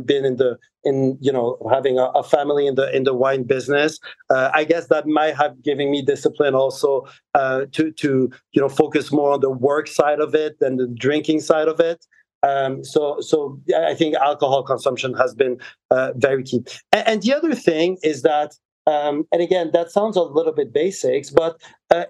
[0.05, 3.43] being in the in you know having a, a, family in the in the wine
[3.43, 3.99] business.
[4.31, 8.69] Uh, I guess that might have given me discipline also uh, to to you know
[8.69, 12.07] focus more on the work side of it than the drinking side of it.
[12.43, 15.59] Um, so, so I think alcohol consumption has been
[15.91, 16.65] uh, very key.
[16.93, 18.55] And, and, the other thing is that,
[18.87, 21.61] um, and again, that sounds a little bit basics, but
[21.91, 22.05] uh,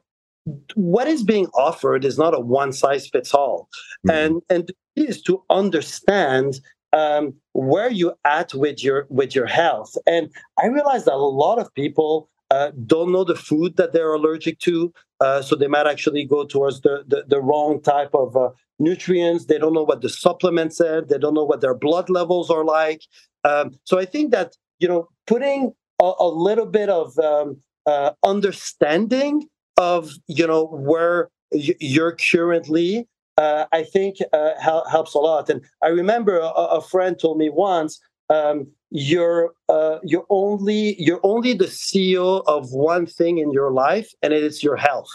[0.75, 3.69] what is being offered is not a one size fits all,
[4.07, 4.11] mm-hmm.
[4.11, 6.61] and and is to understand
[6.93, 9.97] um, where you at with your with your health.
[10.07, 10.31] And
[10.63, 14.59] I realize that a lot of people uh, don't know the food that they're allergic
[14.61, 18.51] to, uh, so they might actually go towards the the, the wrong type of uh,
[18.79, 19.47] nutrients.
[19.47, 21.03] They don't know what the supplements are.
[21.03, 23.03] They don't know what their blood levels are like.
[23.45, 28.13] Um, so I think that you know putting a, a little bit of um, uh,
[28.25, 33.09] understanding of you know where you're currently
[33.39, 35.49] uh, I think uh, helps a lot.
[35.49, 41.21] And I remember a, a friend told me once, um, "You're uh, you're only you're
[41.23, 45.11] only the CEO of one thing in your life, and it is your health."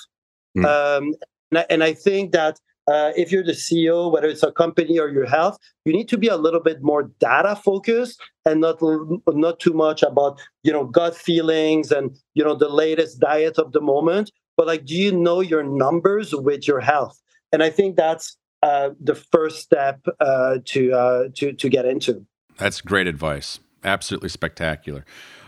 [0.57, 0.65] Mm.
[0.65, 1.13] Um,
[1.51, 4.99] and, I, and I think that uh, if you're the CEO, whether it's a company
[4.99, 8.79] or your health, you need to be a little bit more data focused and not
[9.27, 13.71] not too much about you know gut feelings and you know the latest diet of
[13.71, 14.31] the moment.
[14.57, 17.19] But like, do you know your numbers with your health?
[17.51, 22.25] And I think that's uh, the first step uh, to uh, to to get into.
[22.57, 23.59] That's great advice.
[23.83, 25.05] Absolutely spectacular.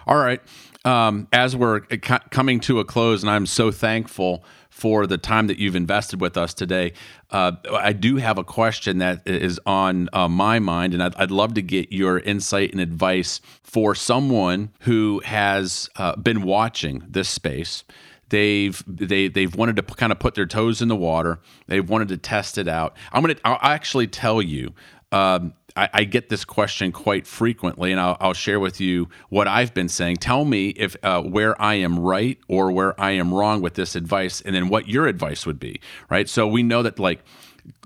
[0.08, 0.42] All right.
[0.84, 4.44] Um, as we're coming to a close, and I'm so thankful
[4.76, 6.92] for the time that you've invested with us today.
[7.32, 11.32] Uh, I do have a question that is on uh, my mind, and I'd, I'd,
[11.32, 17.30] love to get your insight and advice for someone who has uh, been watching this
[17.30, 17.86] space.
[18.30, 21.40] They've they they've wanted to kind of put their toes in the water.
[21.68, 22.98] They've wanted to test it out.
[23.14, 24.74] I'm gonna I'll actually tell you.
[25.12, 29.48] Um, I, I, get this question quite frequently, and I'll, I'll, share with you what
[29.48, 30.18] I've been saying.
[30.18, 33.96] Tell me if uh, where I am right or where I am wrong with this
[33.96, 35.82] advice, and then what your advice would be.
[36.10, 36.30] Right.
[36.30, 37.24] So we know that like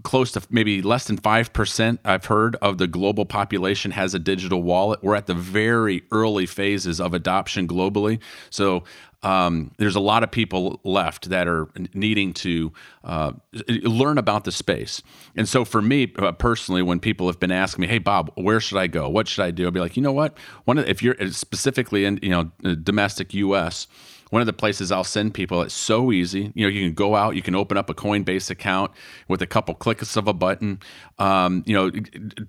[0.03, 4.61] close to maybe less than 5% I've heard of the global population has a digital
[4.61, 5.03] wallet.
[5.03, 8.19] We're at the very early phases of adoption globally.
[8.49, 8.83] So
[9.21, 12.71] um, there's a lot of people left that are needing to
[13.03, 13.33] uh,
[13.67, 15.01] learn about the space.
[15.35, 18.59] And so for me uh, personally, when people have been asking me, "Hey Bob, where
[18.59, 19.09] should I go?
[19.09, 20.37] What should I do?" I'll be like, you know what?
[20.65, 23.87] One of, if you're specifically in you know domestic U.S
[24.29, 25.61] one of the places I'll send people.
[25.61, 26.51] It's so easy.
[26.55, 28.91] You know, you can go out, you can open up a Coinbase account
[29.27, 30.79] with a couple clicks of a button.
[31.17, 31.91] Um, you know,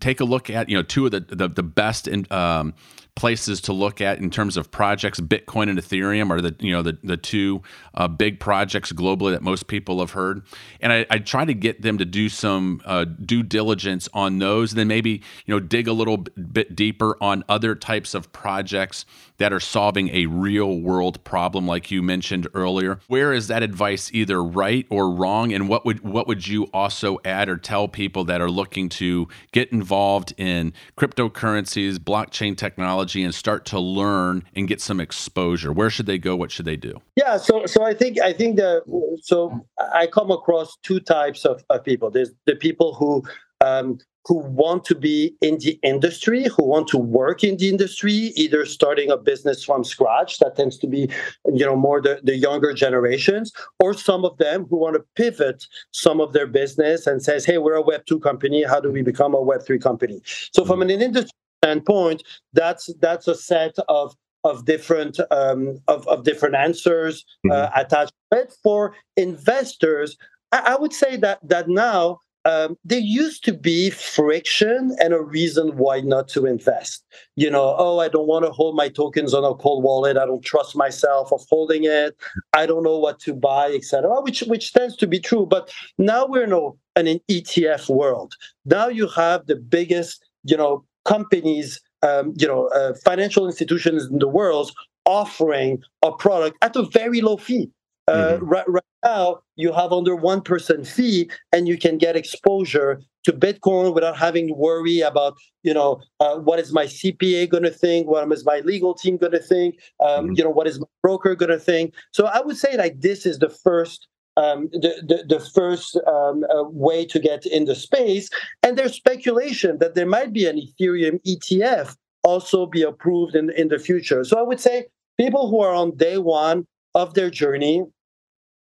[0.00, 2.74] take a look at you know two of the the, the best in, um,
[3.20, 5.20] places to look at in terms of projects.
[5.20, 7.62] Bitcoin and Ethereum are the you know the the two
[7.94, 10.42] uh, big projects globally that most people have heard.
[10.80, 14.72] And I, I try to get them to do some uh, due diligence on those,
[14.72, 19.04] and then maybe you know dig a little bit deeper on other types of projects
[19.38, 23.00] that are solving a real world problem, like you mentioned earlier.
[23.06, 25.52] Where is that advice either right or wrong?
[25.52, 29.28] And what would what would you also add or tell people that are looking to
[29.52, 33.20] get involved in cryptocurrencies, blockchain technology?
[33.30, 35.72] and start to learn and get some exposure?
[35.72, 36.36] Where should they go?
[36.36, 37.00] What should they do?
[37.16, 38.82] Yeah, so so I think I think that
[39.22, 42.10] so I come across two types of, of people.
[42.10, 43.22] There's the people who
[43.70, 48.32] um, who want to be in the industry, who want to work in the industry,
[48.36, 51.08] either starting a business from scratch, that tends to be,
[51.46, 53.50] you know, more the, the younger generations,
[53.82, 57.58] or some of them who want to pivot some of their business and says, hey,
[57.58, 58.62] we're a Web 2 company.
[58.62, 60.20] How do we become a Web 3 company?
[60.52, 61.30] So from an industry
[61.64, 64.14] standpoint, that's that's a set of
[64.44, 67.80] of different um, of, of different answers uh, mm-hmm.
[67.80, 68.12] attached.
[68.30, 70.16] But for investors,
[70.52, 75.20] I, I would say that that now um, there used to be friction and a
[75.20, 77.04] reason why not to invest.
[77.36, 80.16] You know, oh, I don't want to hold my tokens on a cold wallet.
[80.16, 82.16] I don't trust myself of holding it.
[82.52, 84.20] I don't know what to buy, etc.
[84.22, 85.46] Which which tends to be true.
[85.46, 86.68] But now we're in, a,
[86.98, 88.34] in an ETF world.
[88.64, 94.18] Now you have the biggest, you know, companies, um, you know, uh, financial institutions in
[94.18, 94.72] the world
[95.04, 97.70] offering a product at a very low fee.
[98.10, 98.44] Uh, mm-hmm.
[98.44, 103.94] right, right, now, you have under 1% fee and you can get exposure to Bitcoin
[103.94, 108.08] without having to worry about, you know, uh, what is my CPA going to think?
[108.08, 109.78] What is my legal team going to think?
[110.00, 110.32] Um, mm-hmm.
[110.36, 111.94] You know, what is my broker going to think?
[112.12, 114.06] So I would say like this is the first
[114.36, 118.30] um, the, the, the, first um, uh, way to get in the space.
[118.62, 123.68] And there's speculation that there might be an Ethereum ETF also be approved in, in
[123.68, 124.24] the future.
[124.24, 124.86] So I would say
[125.18, 127.84] people who are on day one of their journey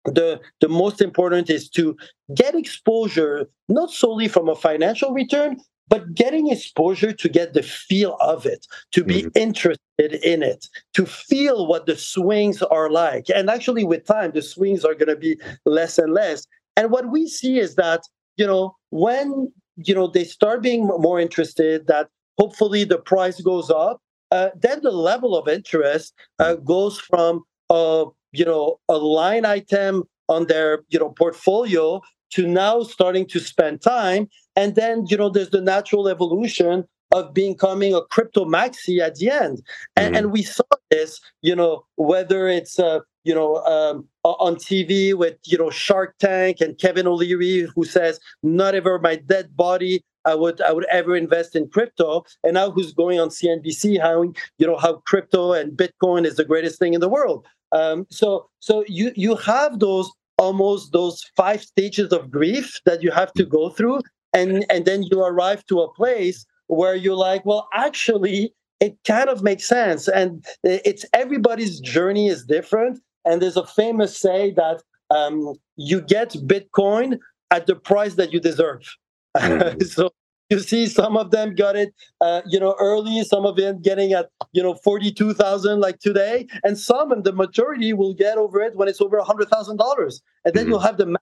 [0.06, 1.96] the the most important is to
[2.36, 5.58] get exposure not solely from a financial return
[5.90, 9.30] but getting exposure to get the feel of it to be mm-hmm.
[9.36, 13.26] interested in it to feel what the swings are like.
[13.34, 16.46] And actually with time the swings are going to be less and less.
[16.78, 18.04] And what we see is that
[18.38, 23.70] you know when you know they start being more interested that hopefully the price goes
[23.70, 24.00] up
[24.32, 30.04] uh, then the level of interest uh, goes from uh, you know a line item
[30.28, 32.02] on their you know portfolio
[32.32, 37.34] to now starting to spend time and then you know there's the natural evolution of
[37.34, 39.62] becoming a crypto maxi at the end
[39.96, 40.16] and, mm-hmm.
[40.16, 45.36] and we saw this you know whether it's uh, you know um, on tv with
[45.46, 50.36] you know shark tank and kevin o'leary who says not ever my dead body I
[50.36, 52.24] would I would ever invest in crypto.
[52.44, 54.24] And now who's going on CNBC how
[54.58, 57.48] you know how crypto and Bitcoin is the greatest thing in the world.
[57.72, 63.12] Um, so so you you have those almost those five stages of grief that you
[63.12, 64.02] have to go through,
[64.34, 69.30] and and then you arrive to a place where you're like, well, actually, it kind
[69.30, 73.00] of makes sense, and it's everybody's journey is different.
[73.26, 77.20] And there's a famous say that um, you get Bitcoin
[77.52, 78.82] at the price that you deserve.
[79.38, 79.82] Mm-hmm.
[79.84, 80.10] so
[80.50, 84.14] you see some of them got it uh, you know early some of them getting
[84.14, 88.76] at you know 42000 like today and some and the majority will get over it
[88.76, 90.70] when it's over $100000 and then mm-hmm.
[90.70, 91.16] you'll have the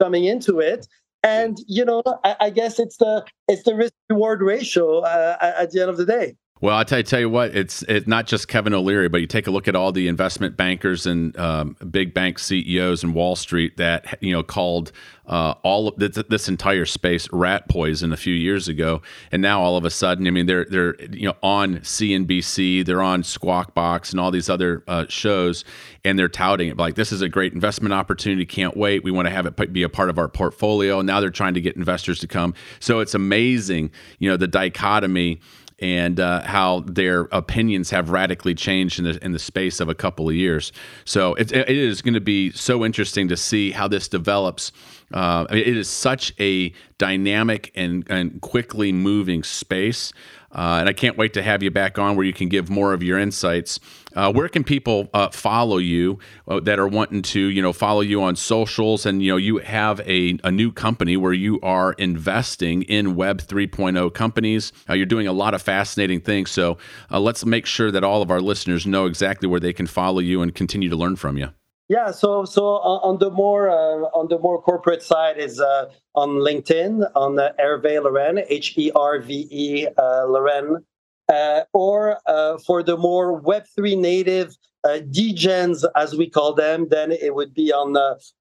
[0.00, 0.86] coming into it
[1.22, 5.70] and you know I, I, guess it's the it's the risk reward ratio uh, at
[5.70, 8.46] the end of the day well, I tell you, tell you what, it's not just
[8.46, 12.14] Kevin O'Leary, but you take a look at all the investment bankers and um, big
[12.14, 14.92] bank CEOs in Wall Street that you know called
[15.26, 19.02] uh, all of this, this, entire space rat poison a few years ago,
[19.32, 23.02] and now all of a sudden, I mean, they're they're you know on CNBC, they're
[23.02, 25.64] on Squawk Box and all these other uh, shows,
[26.04, 28.46] and they're touting it like this is a great investment opportunity.
[28.46, 29.02] Can't wait.
[29.02, 31.00] We want to have it be a part of our portfolio.
[31.00, 32.54] And Now they're trying to get investors to come.
[32.78, 35.40] So it's amazing, you know, the dichotomy
[35.82, 39.94] and uh, how their opinions have radically changed in the in the space of a
[39.94, 40.72] couple of years.
[41.04, 44.70] So it, it is going to be so interesting to see how this develops.
[45.12, 50.12] Uh, it is such a dynamic and, and quickly moving space.
[50.52, 52.94] Uh, and I can't wait to have you back on where you can give more
[52.94, 53.80] of your insights.
[54.14, 58.00] Uh, where can people uh, follow you uh, that are wanting to, you know, follow
[58.00, 59.06] you on socials?
[59.06, 63.40] And you know, you have a, a new company where you are investing in Web
[63.40, 64.72] 3.0 companies.
[64.88, 66.50] Uh, you're doing a lot of fascinating things.
[66.50, 66.78] So
[67.10, 70.20] uh, let's make sure that all of our listeners know exactly where they can follow
[70.20, 71.48] you and continue to learn from you.
[71.88, 76.30] Yeah, so so on the more uh, on the more corporate side is uh, on
[76.40, 80.82] LinkedIn on uh, Hervé Larren H E R V E uh, Larren,
[81.28, 86.88] uh, or uh, for the more Web three native uh, degens as we call them,
[86.90, 87.96] then it would be on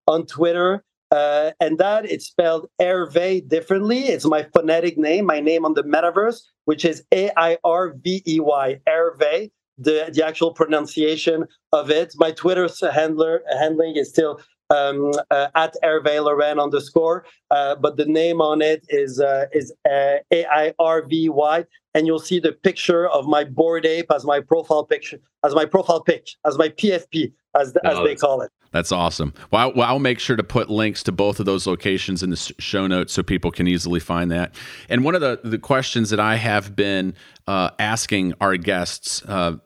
[0.08, 0.84] on Twitter.
[1.12, 4.00] and that it's spelled Hervé differently.
[4.00, 8.24] It's my phonetic name, my name on the metaverse, which is A I R V
[8.28, 9.52] E Y, Hervé
[9.82, 12.14] the, the actual pronunciation of it.
[12.18, 14.40] My Twitter handler handling is still
[14.72, 19.74] um, uh, at Hervé Larren underscore, uh, but the name on it is uh, is
[19.90, 24.12] uh, A I R V Y, and you'll see the picture of my Bored Ape
[24.14, 28.16] as my profile picture, as my profile pic, as my PFP, as the, as they
[28.16, 28.52] call it.
[28.72, 29.34] That's awesome.
[29.52, 32.30] Well, I'll, well, I'll, make sure to put links to both of those locations in
[32.30, 34.56] the show notes so people can easily find that.
[34.88, 37.14] And one of the, the questions that I have been
[37.48, 39.58] uh, asking our guests uh,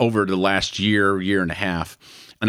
[0.00, 1.96] over the last year, year and a half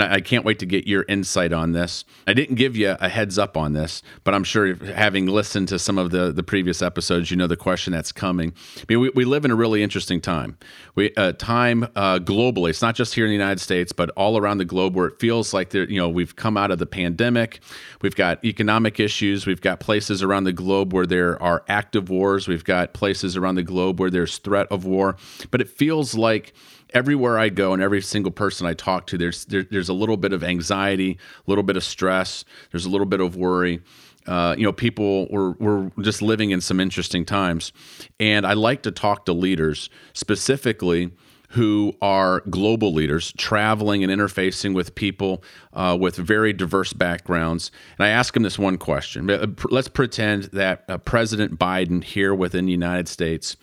[0.02, 2.04] and I, can't wait to get your insight on this.
[2.28, 5.80] I didn't give you a heads up on this, but I'm sure having listened to
[5.80, 8.54] some of the the previous episodes, you know the question that's coming.
[8.78, 10.58] I mean, we, we live in a really interesting time.
[10.96, 12.72] We uh, time uh, globally.
[12.72, 15.20] It's not just here in the United States, but all around the globe, where it
[15.20, 15.90] feels like there.
[15.90, 17.62] You know, we've come out of the pandemic.
[18.02, 19.46] We've got economic issues.
[19.46, 22.48] We've got places around the globe where there are active wars.
[22.48, 25.16] We've got places around the globe where there's threat of war.
[25.52, 26.54] But it feels like
[26.94, 30.18] everywhere I go and every single person I talk to, there's there, there's a little
[30.18, 33.82] bit of anxiety, a little bit of stress, there's a little bit of worry.
[34.28, 37.72] Uh, you know, people were were just living in some interesting times,
[38.20, 41.12] and I like to talk to leaders specifically
[41.56, 45.42] who are global leaders traveling and interfacing with people
[45.72, 47.72] uh, with very diverse backgrounds.
[47.98, 49.30] And I ask them this one question.
[49.30, 53.56] Uh, let's pretend that uh, President Biden here within the United States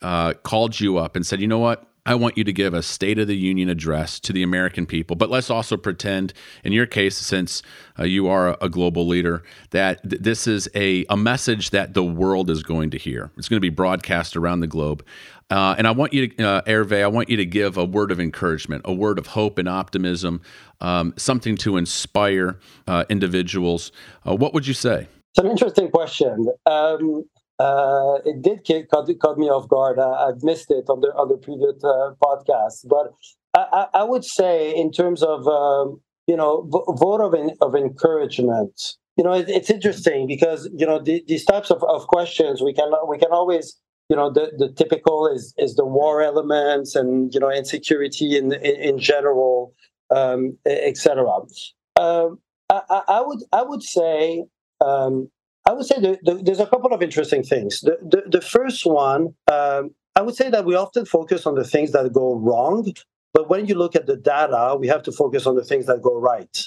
[0.00, 1.89] uh, called you up and said, you know what?
[2.10, 5.14] I want you to give a State of the Union address to the American people.
[5.14, 6.32] But let's also pretend,
[6.64, 7.62] in your case, since
[7.96, 12.02] uh, you are a, global leader, that th- this is a, a message that the
[12.02, 13.30] world is going to hear.
[13.36, 15.06] It's going to be broadcast around the globe.
[15.50, 18.10] Uh, and I want you to, uh, Hervé, I want you to give a word
[18.10, 20.40] of encouragement, a word of hope and optimism,
[20.80, 22.58] um, something to inspire
[22.88, 23.92] uh, individuals.
[24.26, 25.06] Uh, what would you say?
[25.32, 26.48] It's an interesting question.
[26.66, 27.24] Um,
[27.60, 29.98] uh, it did caught, caught me off guard.
[29.98, 33.12] I, have missed it on the on the previous uh, podcast, but
[33.52, 38.96] I, I, would say in terms of um, you know vote of of encouragement.
[39.18, 42.72] You know, it, it's interesting because you know the, these types of, of questions we
[42.72, 43.78] can we can always
[44.08, 48.54] you know the, the typical is is the war elements and you know insecurity in
[48.54, 49.74] in, in general,
[50.10, 51.26] um, etc.
[51.96, 52.38] Um,
[52.70, 54.44] I, I would I would say
[54.80, 55.28] um,
[55.70, 57.80] I would say the, the, there's a couple of interesting things.
[57.80, 61.62] The, the, the first one, um, I would say that we often focus on the
[61.62, 62.92] things that go wrong,
[63.32, 66.02] but when you look at the data, we have to focus on the things that
[66.02, 66.58] go right.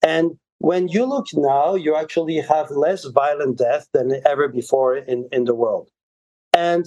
[0.00, 5.28] And when you look now, you actually have less violent death than ever before in,
[5.32, 5.88] in the world.
[6.52, 6.84] And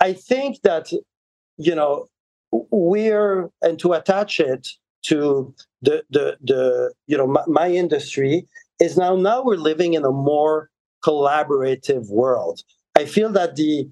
[0.00, 0.92] I think that,
[1.56, 2.08] you know,
[2.52, 4.68] we're, and to attach it
[5.04, 8.46] to the, the, the you know, my, my industry,
[8.78, 10.68] is now, now we're living in a more
[11.04, 12.60] collaborative world.
[12.96, 13.88] I feel that the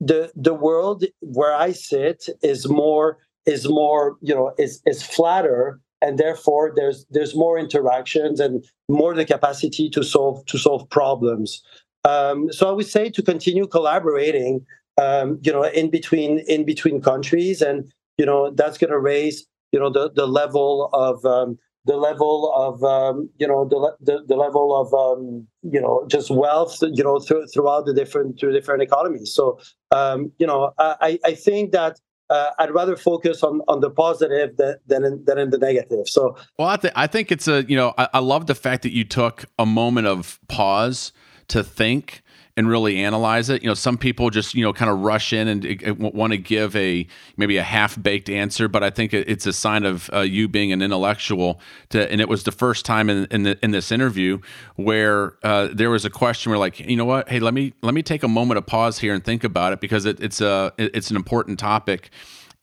[0.00, 5.80] the the world where I sit is more is more you know is is flatter
[6.02, 11.62] and therefore there's there's more interactions and more the capacity to solve to solve problems.
[12.04, 14.64] Um, so I would say to continue collaborating,
[14.98, 19.46] um, you know, in between in between countries, and you know that's going to raise
[19.72, 24.24] you know the the level of um, the level of um, you know the, the,
[24.26, 28.52] the level of um, you know just wealth you know th- throughout the different through
[28.52, 29.32] different economies.
[29.32, 29.58] So
[29.92, 34.56] um, you know I, I think that uh, I'd rather focus on on the positive
[34.56, 36.06] than than in, than in the negative.
[36.06, 38.82] So well, I, th- I think it's a you know I, I love the fact
[38.82, 41.12] that you took a moment of pause
[41.48, 42.22] to think
[42.56, 43.62] and really analyze it.
[43.62, 46.74] You know, some people just you know kind of rush in and want to give
[46.74, 47.06] a
[47.36, 50.72] maybe a half baked answer, but I think it's a sign of uh, you being
[50.72, 51.60] an intellectual.
[51.90, 54.38] To, and it was the first time in in, the, in this interview
[54.76, 57.94] where uh, there was a question where like you know what, hey, let me let
[57.94, 60.72] me take a moment of pause here and think about it because it, it's a
[60.78, 62.10] it's an important topic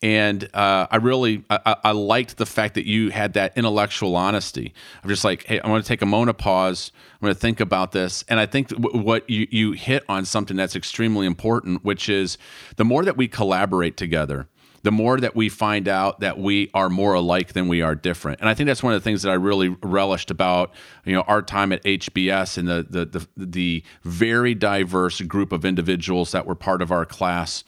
[0.04, 4.74] and uh, I really I, I, liked the fact that you had that intellectual honesty.
[5.02, 6.92] I'm just like, hey, I want to take a moment pause.
[7.14, 10.26] I'm going to think about this, and I think w- what you you hit on
[10.26, 12.38] something that's extremely important, which is
[12.76, 14.48] the more that we collaborate together.
[14.82, 18.42] The more that we find out that we are more alike than we are different,
[18.42, 20.74] and I think that's one of the things that I really relished about
[21.06, 25.64] you know our time at HBS and the the the, the very diverse group of
[25.64, 27.64] individuals that were part of our class.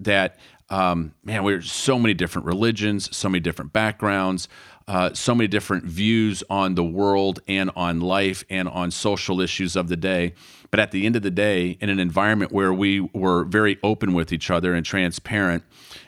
[0.00, 0.36] That
[0.68, 4.48] um, man, we're so many different religions, so many different backgrounds,
[4.88, 9.76] uh, so many different views on the world and on life and on social issues
[9.76, 10.34] of the day.
[10.70, 14.12] But at the end of the day, in an environment where we were very open
[14.12, 15.64] with each other and transparent,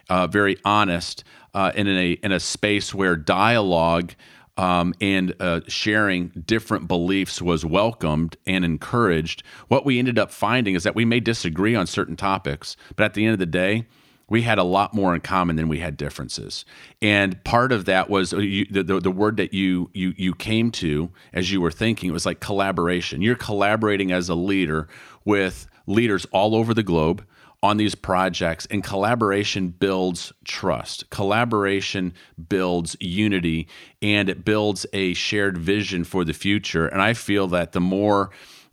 [0.09, 1.25] uh, very honest,
[1.55, 4.15] uh, and in a in a space where dialogue.
[4.57, 9.45] Um, and uh, sharing different beliefs was welcomed and encouraged.
[9.69, 13.15] What we ended up finding is that we may disagree on certain topics, but at
[13.15, 13.87] the end of the day,
[14.29, 16.65] we had a lot more in common than we had differences.
[17.01, 20.35] And part of that was uh, you, the, the, the word that you you you
[20.35, 22.11] came to as you were thinking.
[22.11, 23.23] It was like collaboration.
[23.23, 24.89] You're collaborating as a leader
[25.25, 27.25] with leaders all over the globe
[27.63, 32.15] on these projects and collaboration builds trust collaboration
[32.49, 33.67] builds unity
[34.01, 38.31] and it builds a shared vision for the future and i feel that the more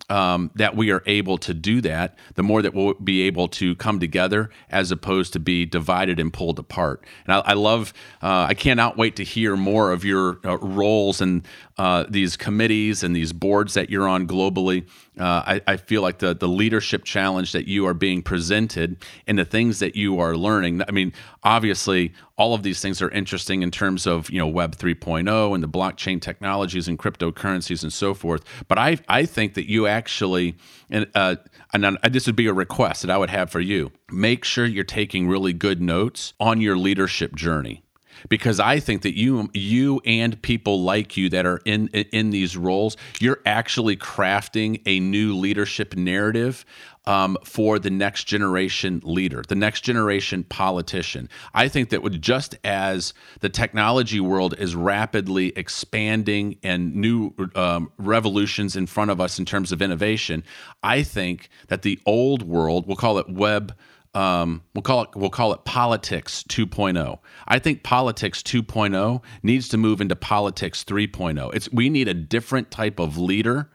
[0.10, 3.76] um, that we are able to do that, the more that we'll be able to
[3.76, 7.04] come together as opposed to be divided and pulled apart.
[7.26, 11.22] And I, I love, uh, I cannot wait to hear more of your uh, roles
[11.22, 14.88] and uh, these committees and these boards that you're on globally.
[15.20, 18.98] Uh, I, I, feel like the the leadership challenge that you are being presented
[19.28, 20.82] and the things that you are learning.
[20.88, 21.12] I mean,
[21.44, 25.64] obviously, all of these things are interesting in terms of you know Web 3.0 and
[25.64, 28.44] the blockchain technologies and cryptocurrencies and so forth.
[28.70, 30.56] But I I think that you actually
[30.90, 31.36] and uh,
[31.74, 33.92] and this would be a request that I would have for you.
[34.12, 37.85] Make sure you're taking really good notes on your leadership journey
[38.30, 42.58] because I think that you you and people like you that are in in these
[42.58, 46.66] roles, you're actually crafting a new leadership narrative
[47.08, 51.30] um, for the next generation leader, the next generation politician.
[51.54, 57.92] I think that would just as the technology world is rapidly expanding and new um,
[57.98, 60.44] revolutions in front of us in terms of innovation,
[60.82, 63.76] I think that the old world, we'll call it web
[64.16, 67.20] um, we'll call it we'll call it politics 2.0.
[67.48, 71.54] I think politics 2.0 needs to move into politics 3.0.
[71.54, 73.70] It's we need a different type of leader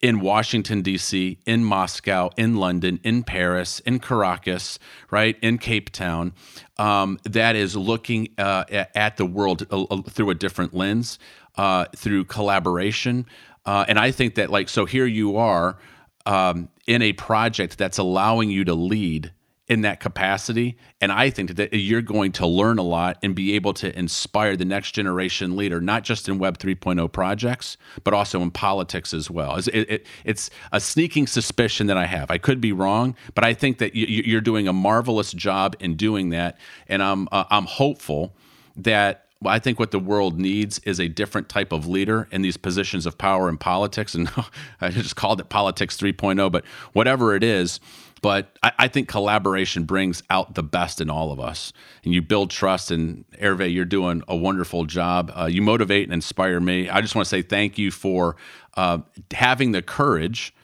[0.00, 4.78] in Washington D.C., in Moscow, in London, in Paris, in Caracas,
[5.10, 6.32] right in Cape Town,
[6.78, 8.62] um, that is looking uh,
[8.94, 11.18] at the world uh, uh, through a different lens,
[11.56, 13.26] uh, through collaboration,
[13.66, 15.78] uh, and I think that like so here you are.
[16.26, 19.32] Um, in a project that's allowing you to lead
[19.68, 20.76] in that capacity.
[21.00, 24.56] And I think that you're going to learn a lot and be able to inspire
[24.56, 29.30] the next generation leader, not just in Web 3.0 projects, but also in politics as
[29.30, 29.56] well.
[29.56, 32.30] It's, it, it, it's a sneaking suspicion that I have.
[32.30, 35.96] I could be wrong, but I think that you, are doing a marvelous job in
[35.96, 36.58] doing that.
[36.88, 38.34] And I'm, uh, I'm hopeful
[38.76, 42.56] that I think what the world needs is a different type of leader in these
[42.56, 44.14] positions of power in politics.
[44.14, 44.30] And
[44.80, 47.78] I just called it politics 3.0, but whatever it is,
[48.20, 51.72] but I, I, think collaboration brings out the best in all of us.
[52.04, 52.90] And you build trust.
[52.90, 55.32] And Hervé, you're doing a wonderful job.
[55.34, 56.88] Uh, you motivate and inspire me.
[56.88, 58.36] I just want to say thank you for
[58.76, 58.98] uh,
[59.32, 60.54] having the courage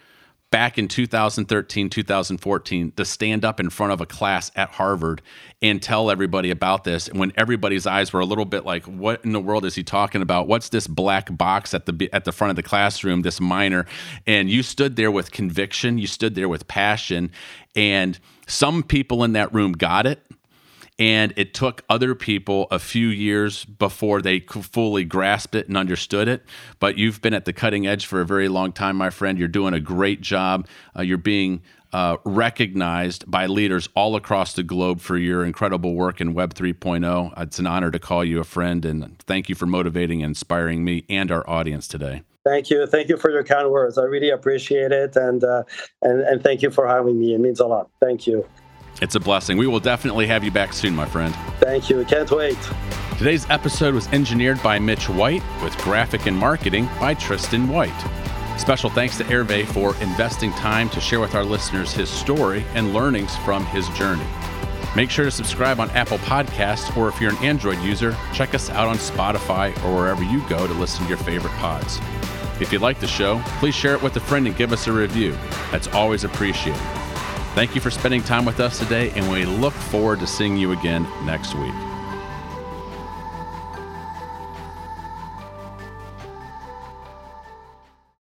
[0.54, 5.20] back in 2013, 2014 to stand up in front of a class at Harvard
[5.60, 7.08] and tell everybody about this.
[7.08, 10.22] When everybody's eyes were a little bit like what in the world is he talking
[10.22, 10.46] about?
[10.46, 13.84] What's this black box at the at the front of the classroom this miner?
[14.28, 17.32] And you stood there with conviction you stood there with passion
[17.74, 20.24] and some people in that room got it
[20.98, 26.28] and it took other people a few years before they fully grasped it and understood
[26.28, 26.44] it.
[26.78, 29.38] But you've been at the cutting edge for a very long time, my friend.
[29.38, 30.68] You're doing a great job.
[30.96, 31.62] Uh, you're being
[31.92, 37.40] uh, recognized by leaders all across the globe for your incredible work in Web 3.0.
[37.40, 40.84] It's an honor to call you a friend, and thank you for motivating and inspiring
[40.84, 42.22] me and our audience today.
[42.44, 43.96] Thank you, thank you for your kind words.
[43.96, 45.62] I really appreciate it, and uh,
[46.02, 47.32] and and thank you for having me.
[47.32, 47.88] It means a lot.
[48.00, 48.46] Thank you.
[49.02, 49.56] It's a blessing.
[49.56, 51.34] We will definitely have you back soon, my friend.
[51.58, 52.04] Thank you.
[52.04, 52.58] Can't wait.
[53.18, 57.92] Today's episode was engineered by Mitch White with graphic and marketing by Tristan White.
[58.58, 62.94] Special thanks to Hervé for investing time to share with our listeners his story and
[62.94, 64.26] learnings from his journey.
[64.94, 68.70] Make sure to subscribe on Apple Podcasts, or if you're an Android user, check us
[68.70, 71.98] out on Spotify or wherever you go to listen to your favorite pods.
[72.60, 74.92] If you like the show, please share it with a friend and give us a
[74.92, 75.36] review.
[75.72, 76.80] That's always appreciated.
[77.54, 80.72] Thank you for spending time with us today, and we look forward to seeing you
[80.72, 81.93] again next week.